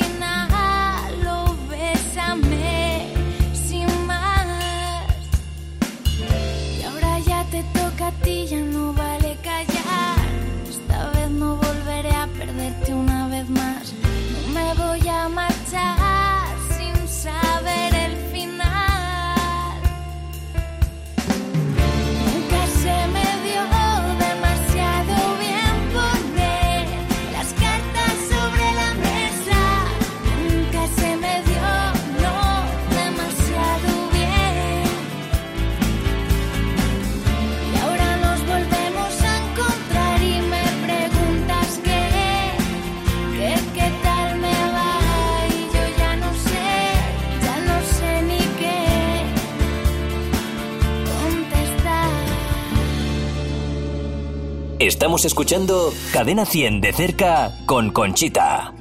[54.80, 58.72] Estamos escuchando Cadena 100 de cerca con Conchita.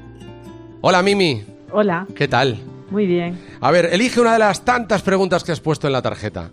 [0.79, 1.43] Hola Mimi,
[1.73, 2.57] Hola, ¿qué tal?
[2.89, 3.37] muy bien.
[3.59, 6.51] A ver, elige una de las tantas preguntas que has puesto en la tarjeta.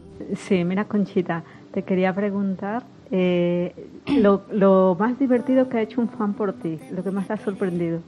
[0.49, 2.83] Sí, mira, Conchita, te quería preguntar
[3.13, 3.73] eh,
[4.07, 7.35] lo, lo más divertido que ha hecho un fan por ti, lo que más te
[7.35, 8.01] ha sorprendido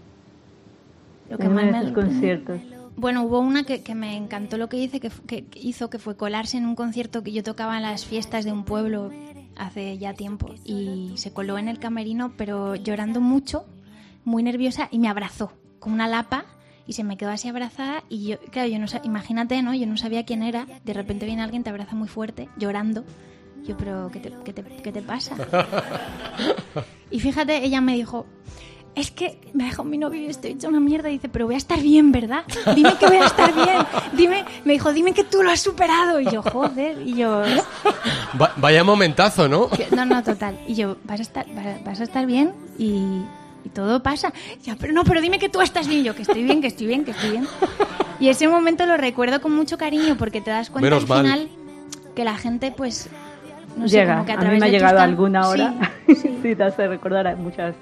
[1.30, 2.58] Lo que en más me ha conciertos.
[2.96, 6.16] Bueno, hubo una que, que me encantó lo que hice, que, que hizo, que fue
[6.16, 9.12] colarse en un concierto que yo tocaba en las fiestas de un pueblo
[9.58, 13.66] hace ya tiempo y se coló en el camerino, pero llorando mucho,
[14.24, 16.46] muy nerviosa y me abrazó con una lapa
[16.86, 19.74] y se me quedó así abrazada y yo, claro, yo no imagínate, ¿no?
[19.74, 23.04] Yo no sabía quién era, de repente viene alguien, te abraza muy fuerte, llorando.
[23.66, 25.36] Yo, pero ¿qué te, qué te, qué te pasa?
[27.10, 28.26] Y fíjate, ella me dijo,
[29.00, 31.08] es que me ha dejado mi novio y estoy hecha una mierda.
[31.08, 32.44] Y dice, pero voy a estar bien, ¿verdad?
[32.74, 33.76] Dime que voy a estar bien.
[34.14, 36.20] Dime, me dijo, dime que tú lo has superado.
[36.20, 37.00] Y yo, joder.
[37.06, 37.42] Y yo,
[38.40, 39.68] Va- vaya momentazo, ¿no?
[39.94, 40.58] no, no, total.
[40.66, 41.46] Y yo, vas a estar,
[41.84, 43.22] vas, a estar bien y,
[43.64, 44.32] y todo pasa.
[44.62, 46.00] Ya, pero no, pero dime que tú estás bien.
[46.00, 47.46] Y yo, que estoy bien, que estoy bien, que estoy bien.
[48.20, 51.22] Y ese momento lo recuerdo con mucho cariño porque te das cuenta Menos al mal.
[51.24, 51.48] final
[52.14, 53.08] que la gente, pues,
[53.76, 55.72] no sé, Llega, como que a mí me ha llegado alguna hora.
[56.06, 56.54] Sí, Sí, sí.
[56.56, 57.76] te hace recordar a muchas,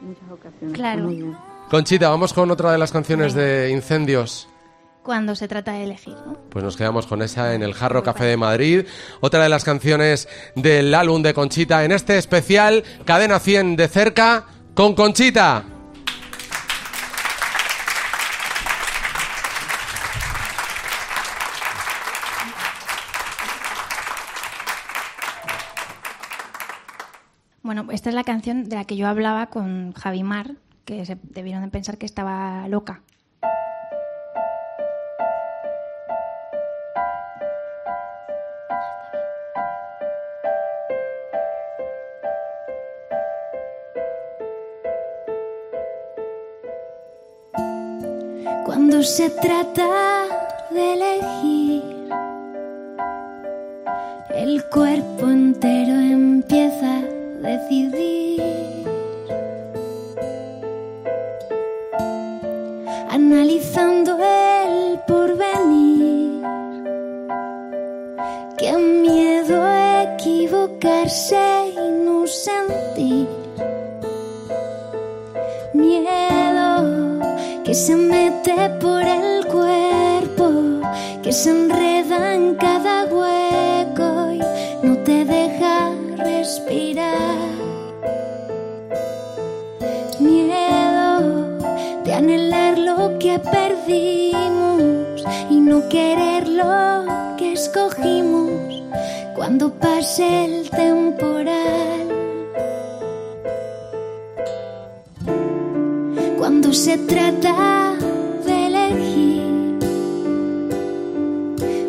[0.00, 0.74] muchas ocasiones.
[0.74, 1.04] Claro.
[1.04, 1.36] Muy bien.
[1.70, 4.48] Conchita, vamos con otra de las canciones de Incendios.
[5.02, 6.34] Cuando se trata de elegir, ¿no?
[6.50, 8.86] Pues nos quedamos con esa en el Jarro Café de Madrid.
[9.20, 14.46] Otra de las canciones del álbum de Conchita en este especial Cadena 100 de cerca
[14.74, 15.64] con Conchita.
[27.68, 30.52] Bueno, esta es la canción de la que yo hablaba con Javi Mar,
[30.86, 33.02] que se debieron de pensar que estaba loca.
[48.64, 50.24] Cuando se trata
[50.70, 52.08] de elegir,
[54.30, 58.42] el cuerpo entero empieza decidir.
[63.10, 66.42] Analizando el porvenir,
[68.58, 69.56] qué miedo
[70.02, 73.26] equivocarse y no sentir
[75.72, 77.20] miedo
[77.64, 79.17] que se mete por el
[93.88, 98.82] y no querer lo que escogimos
[99.34, 102.18] cuando pase el temporal.
[106.48, 107.94] cuando se trata
[108.46, 109.78] de elegir.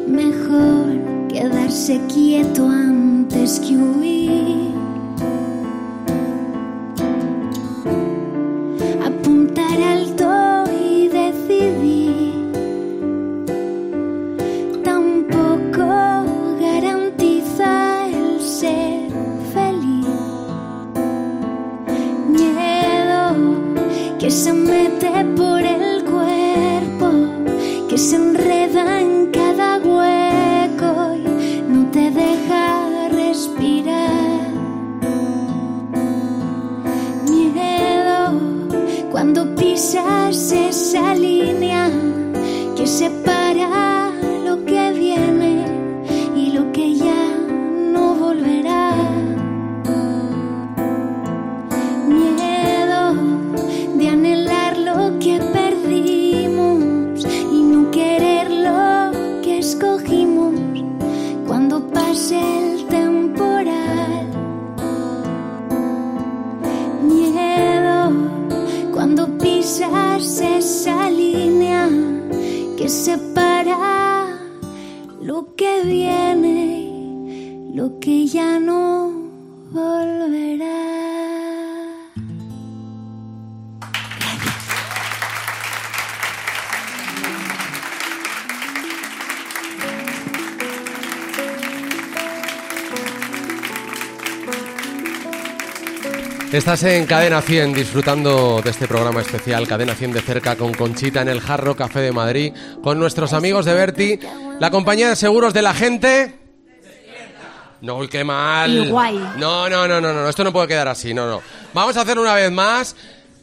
[0.06, 4.19] Mejor quedarse quieto antes que huir.
[75.30, 79.12] Lo que viene, lo que ya no
[79.72, 80.99] volverá.
[96.52, 101.22] Estás en Cadena 100 disfrutando de este programa especial Cadena 100 de cerca con Conchita
[101.22, 104.20] en el Jarro Café de Madrid con nuestros amigos de Berti,
[104.60, 106.40] la compañía de seguros de la gente.
[107.82, 108.90] No, qué mal.
[109.38, 111.42] No, no, no, no, no, esto no puede quedar así, no, no.
[111.74, 112.96] Vamos a hacer una vez más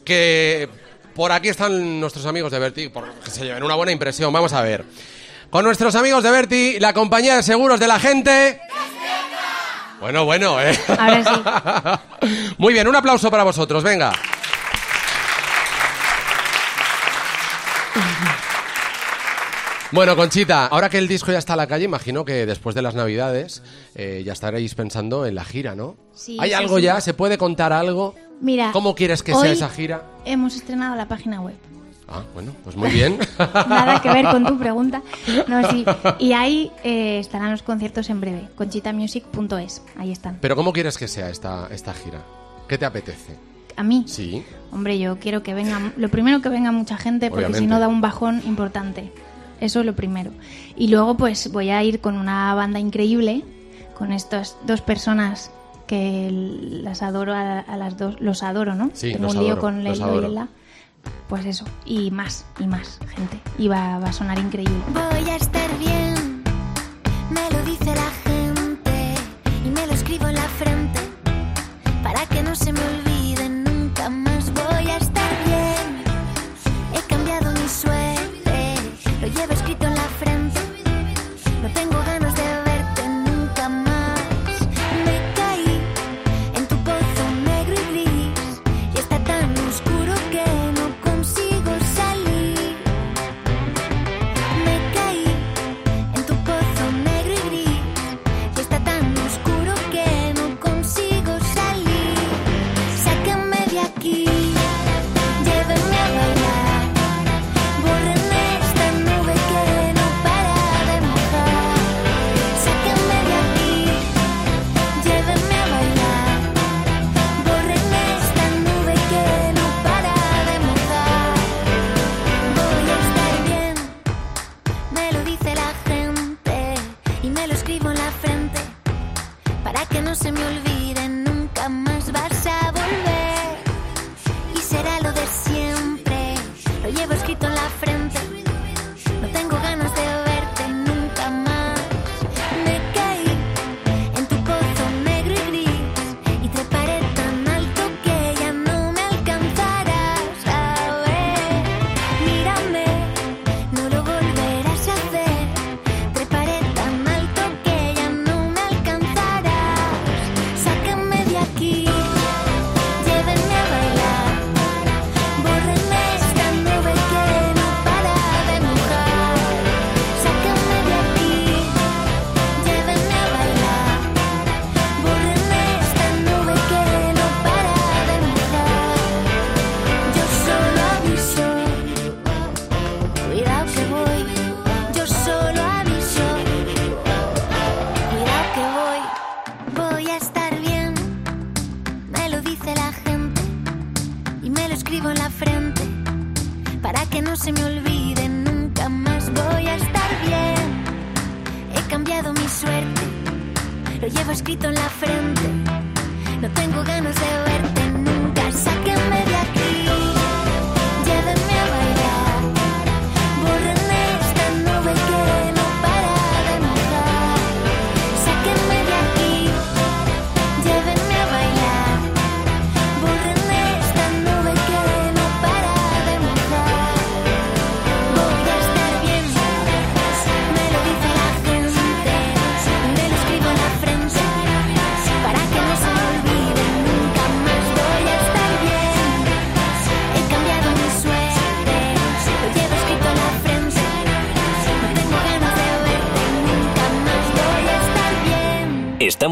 [0.03, 0.67] que
[1.15, 4.33] por aquí están nuestros amigos de Berti, por que se lleven una buena impresión.
[4.33, 4.83] Vamos a ver.
[5.49, 8.59] Con nuestros amigos de Berti, la compañía de seguros de la gente.
[9.99, 10.77] Bueno, bueno, eh.
[10.87, 12.01] Ahora
[12.57, 14.13] Muy bien, un aplauso para vosotros, venga.
[19.91, 22.81] Bueno, Conchita, ahora que el disco ya está a la calle, imagino que después de
[22.81, 23.63] las Navidades
[23.95, 25.95] eh, ya estaréis pensando en la gira, ¿no?
[26.13, 26.83] Sí, ¿Hay algo sí.
[26.83, 26.99] ya?
[26.99, 28.13] ¿Se puede contar algo?
[28.41, 28.71] Mira.
[28.73, 30.03] ¿Cómo quieres que hoy sea esa gira?
[30.25, 31.55] Hemos estrenado la página web.
[32.09, 33.17] Ah, bueno, pues muy bien.
[33.39, 35.01] Nada que ver con tu pregunta.
[35.47, 35.85] No, sí.
[36.19, 38.47] Y ahí eh, estarán los conciertos en breve.
[38.55, 39.81] Conchitamusic.es.
[39.97, 40.37] Ahí están.
[40.41, 42.21] Pero ¿cómo quieres que sea esta, esta gira?
[42.67, 43.35] ¿Qué te apetece?
[43.75, 44.03] A mí.
[44.07, 44.43] Sí.
[44.71, 45.91] Hombre, yo quiero que venga.
[45.97, 47.59] Lo primero que venga mucha gente, porque Obviamente.
[47.59, 49.11] si no da un bajón importante.
[49.59, 50.31] Eso es lo primero.
[50.75, 53.43] Y luego, pues voy a ir con una banda increíble,
[53.97, 55.51] con estas dos personas
[55.87, 58.19] que las adoro a, a las dos.
[58.19, 58.91] Los adoro, ¿no?
[58.93, 59.99] Sí, Tengo los un lío adoro, con los
[61.27, 61.65] Pues eso.
[61.85, 63.39] Y más, y más gente.
[63.57, 64.81] Y va, a sonar increíble.
[64.93, 66.15] Voy a estar bien,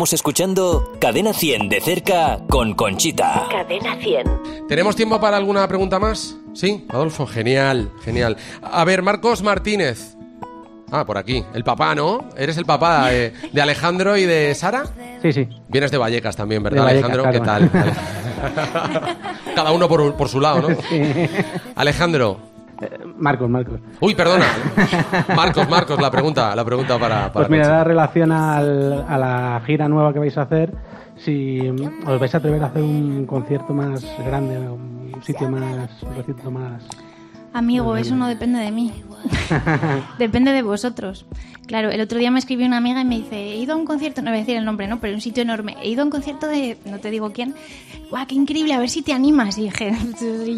[0.05, 3.47] Estamos escuchando Cadena 100 de cerca con Conchita.
[3.49, 4.67] Cadena 100.
[4.67, 6.37] ¿Tenemos tiempo para alguna pregunta más?
[6.53, 8.37] Sí, Adolfo, genial, genial.
[8.61, 10.15] A ver, Marcos Martínez.
[10.91, 11.43] Ah, por aquí.
[11.55, 12.29] El papá, ¿no?
[12.37, 14.83] ¿Eres el papá de, de Alejandro y de Sara?
[15.23, 15.49] Sí, sí.
[15.69, 17.31] Vienes de Vallecas también, ¿verdad, Vallecas, Alejandro?
[17.31, 17.71] ¿Qué tal?
[19.55, 20.77] Cada uno por, por su lado, ¿no?
[21.75, 22.54] Alejandro.
[23.17, 23.79] Marcos, Marcos.
[23.99, 24.45] Uy, perdona.
[25.35, 29.61] Marcos, Marcos, la pregunta, la pregunta para, para Pues mira, da relación al- a la
[29.65, 30.73] gira nueva que vais a hacer.
[31.17, 31.59] Si
[32.05, 36.51] os vais a atrever a hacer un concierto más grande, un sitio más, un recinto
[36.51, 36.83] más.
[37.55, 38.91] Amigo, eso no depende de mí.
[40.19, 41.25] depende de vosotros.
[41.67, 43.85] Claro, el otro día me escribió una amiga y me dice, he ido a un
[43.85, 44.99] concierto, no voy a decir el nombre, ¿no?
[44.99, 45.77] Pero un sitio enorme.
[45.81, 47.55] He ido a un concierto de, no te digo quién.
[48.09, 48.73] ¡Guau, qué increíble!
[48.73, 49.57] A ver si te animas.
[49.57, 49.93] Y dije,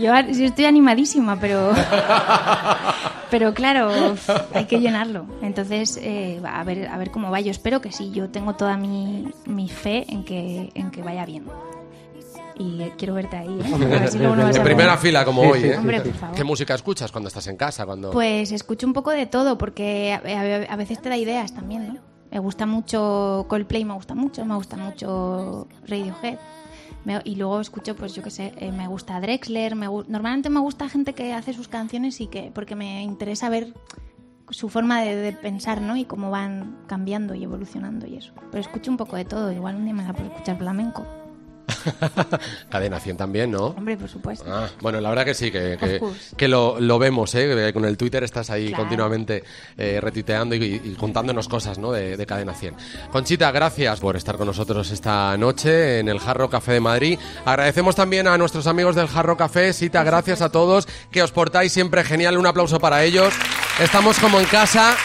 [0.02, 1.72] yo sí estoy animadísima, pero...
[3.30, 3.92] pero claro,
[4.56, 5.28] hay que llenarlo.
[5.44, 7.42] Entonces, eh, a, ver, a ver cómo va.
[7.42, 8.10] Yo espero que sí.
[8.10, 11.44] Yo tengo toda mi, mi fe en que, en que vaya bien.
[12.60, 13.74] Y quiero verte ahí, ¿eh?
[13.74, 15.00] A ver si luego no vas En a primera ver.
[15.00, 15.72] fila, como Sí, hoy, ¿eh?
[15.74, 16.36] sí, Hombre, por favor.
[16.36, 17.86] ¿Qué música escuchas cuando estás en casa?
[17.86, 18.12] Cuando...
[18.12, 20.18] Pues escucho un poco de todo, porque a,
[20.70, 22.00] a- a veces te da ideas también, ¿no?
[22.32, 26.38] Me gusta mucho Coldplay, me gusta mucho, me gusta mucho Radiohead.
[27.06, 29.76] Me- y luego escucho, pues yo qué sé, eh, me gusta Drexler.
[29.76, 33.74] Me, normalmente me gusta gente que hace sus canciones y que, porque me interesa ver
[34.50, 35.96] su forma de, de pensar, ¿no?
[35.96, 38.34] Y cómo van cambiando y evolucionando y eso.
[38.52, 41.06] Pero escucho un poco de todo, igual un día me da por escuchar flamenco.
[42.70, 43.68] Cadena 100 también, ¿no?
[43.68, 44.46] Hombre, por supuesto.
[44.48, 46.02] Ah, bueno, la verdad que sí, que, que,
[46.36, 47.72] que lo, lo vemos, ¿eh?
[47.74, 48.84] Con el Twitter estás ahí Claro.
[48.84, 49.44] continuamente
[49.78, 51.92] eh, retuiteando y, y contándonos cosas, ¿no?
[51.92, 52.76] De, de Cadena 100.
[53.12, 57.20] Conchita, gracias por estar con nosotros esta noche en el Jarro Café de Madrid.
[57.46, 59.74] Agradecemos también a nuestros amigos del Jarro Café.
[59.74, 62.38] Sita, gracias a todos, que os portáis siempre genial.
[62.38, 63.34] Un aplauso para ellos.
[63.80, 64.96] Estamos como en casa.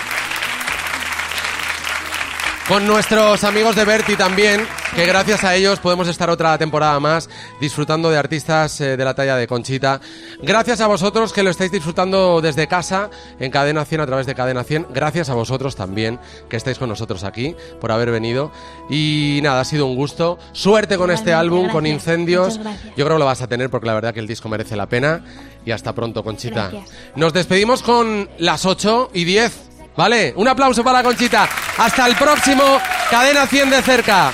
[2.69, 7.29] Con nuestros amigos de Berti también, que gracias a ellos podemos estar otra temporada más
[7.61, 10.01] disfrutando de artistas eh, de la talla de Conchita.
[10.41, 13.11] Gracias a vosotros que lo estáis disfrutando desde casa
[13.41, 14.87] en Cadena 100 a través de Cadena 100.
[14.91, 18.53] Gracias a vosotros también que estáis con nosotros aquí por haber venido.
[18.89, 20.39] Y nada, ha sido un gusto.
[20.53, 22.61] Suerte con este álbum, con incendios.
[22.97, 24.89] Yo creo que lo vas a tener porque la verdad que el disco merece la
[24.89, 25.25] pena.
[25.67, 26.71] Y hasta pronto, Conchita.
[26.71, 26.97] Gracias.
[27.17, 29.72] Nos despedimos con las 8 y 10.
[29.97, 30.33] ¿Vale?
[30.37, 31.49] Un aplauso para Conchita.
[31.79, 32.63] Hasta el próximo
[33.11, 34.33] Cadena 100 de cerca.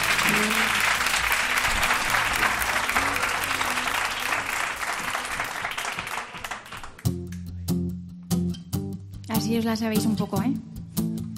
[9.29, 10.53] Así os la sabéis un poco, ¿eh?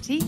[0.02, 0.18] ¿Sí?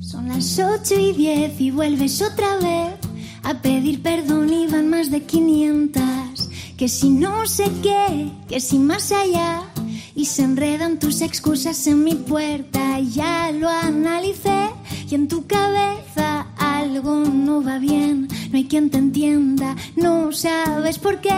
[0.00, 3.03] Son las ocho y diez y vuelves otra vez
[3.44, 6.02] a pedir perdón y van más de 500.
[6.76, 9.62] Que si no sé qué, que si más allá.
[10.16, 12.98] Y se enredan tus excusas en mi puerta.
[13.00, 14.70] Ya lo analicé
[15.10, 18.28] y en tu cabeza algo no va bien.
[18.50, 21.34] No hay quien te entienda, no sabes por qué.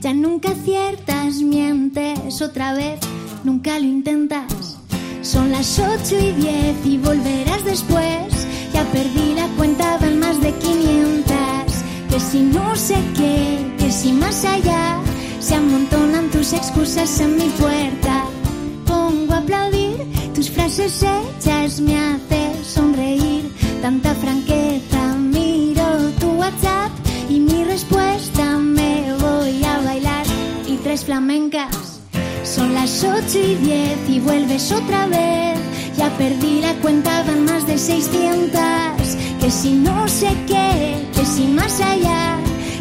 [0.00, 3.00] Ya nunca aciertas, mientes otra vez,
[3.44, 4.78] nunca lo intentas.
[5.22, 8.46] Son las 8 y 10 y volverás después.
[8.76, 11.34] Ya perdí la cuenta, van más de 500.
[12.10, 14.98] Que si no sé qué, que si más allá,
[15.40, 18.24] se amontonan tus excusas en mi puerta.
[18.84, 19.96] Pongo a aplaudir
[20.34, 23.50] tus frases hechas, me hace sonreír.
[23.80, 26.92] Tanta franqueza, miro tu WhatsApp
[27.30, 30.26] y mi respuesta me voy a bailar.
[30.66, 32.00] Y tres flamencas.
[32.44, 35.75] Son las 8 y 10 y vuelves otra vez.
[35.96, 38.60] Ya perdí la cuenta, van más de 600.
[39.40, 42.38] Que si no sé qué, que si más allá.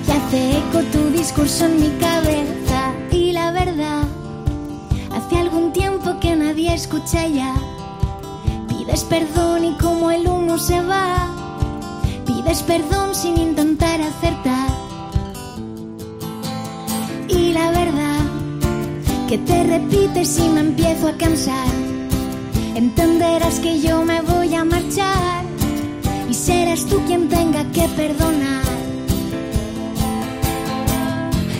[0.08, 2.94] Y hace eco tu discurso en mi cabeza.
[3.12, 4.04] Y la verdad,
[5.14, 7.56] hace algún tiempo que nadie escucha ya.
[8.68, 11.30] Pides perdón y como el humo se va.
[12.26, 14.70] Pides perdón sin intentar acertar.
[17.30, 18.20] Y la verdad
[19.30, 21.85] que te repites y me empiezo a cansar.
[22.76, 25.46] Entenderás que yo me voy a marchar
[26.30, 28.66] y serás tú quien tenga que perdonar.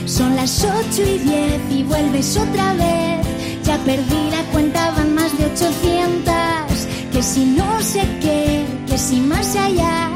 [0.06, 3.26] Son las 8 y 10 y vuelves otra vez.
[3.64, 6.34] Ya perdí la cuenta, van más de 800.
[7.14, 10.10] Que si no sé qué, que si más allá.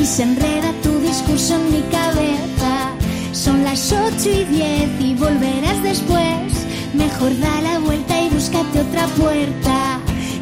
[0.00, 2.92] Y se enreda tu discurso en mi cabeza.
[3.32, 6.52] Son las 8 y 10 y volverás después.
[6.94, 9.85] Mejor da la vuelta y búscate otra puerta.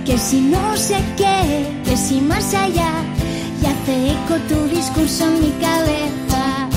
[0.04, 2.90] Que si no sé qué, que si más allá.
[3.62, 6.68] Y hace eco tu discurso en mi cabeza.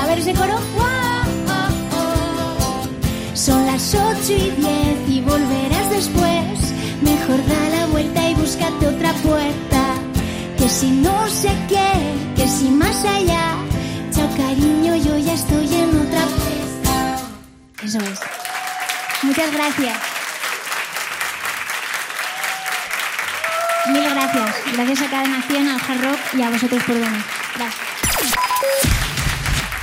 [0.00, 0.56] A ver ese coro.
[3.34, 4.75] Son las 8 y 10
[10.76, 11.90] si no sé qué,
[12.36, 13.56] que si más allá.
[14.10, 17.16] Chao cariño, yo ya estoy en otra puerta.
[17.82, 18.20] Eso es.
[19.22, 19.98] Muchas gracias.
[23.86, 24.54] Mil gracias.
[24.74, 27.24] Gracias a Cadena 100, al Hard Rock y a vosotros por venir.
[27.56, 27.86] Gracias.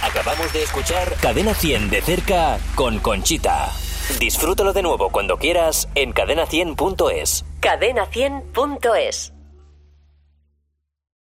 [0.03, 3.71] Acabamos de escuchar Cadena 100 de cerca con Conchita.
[4.19, 7.45] Disfrútalo de nuevo cuando quieras en cadena100.es.
[7.61, 9.32] Cadena100.es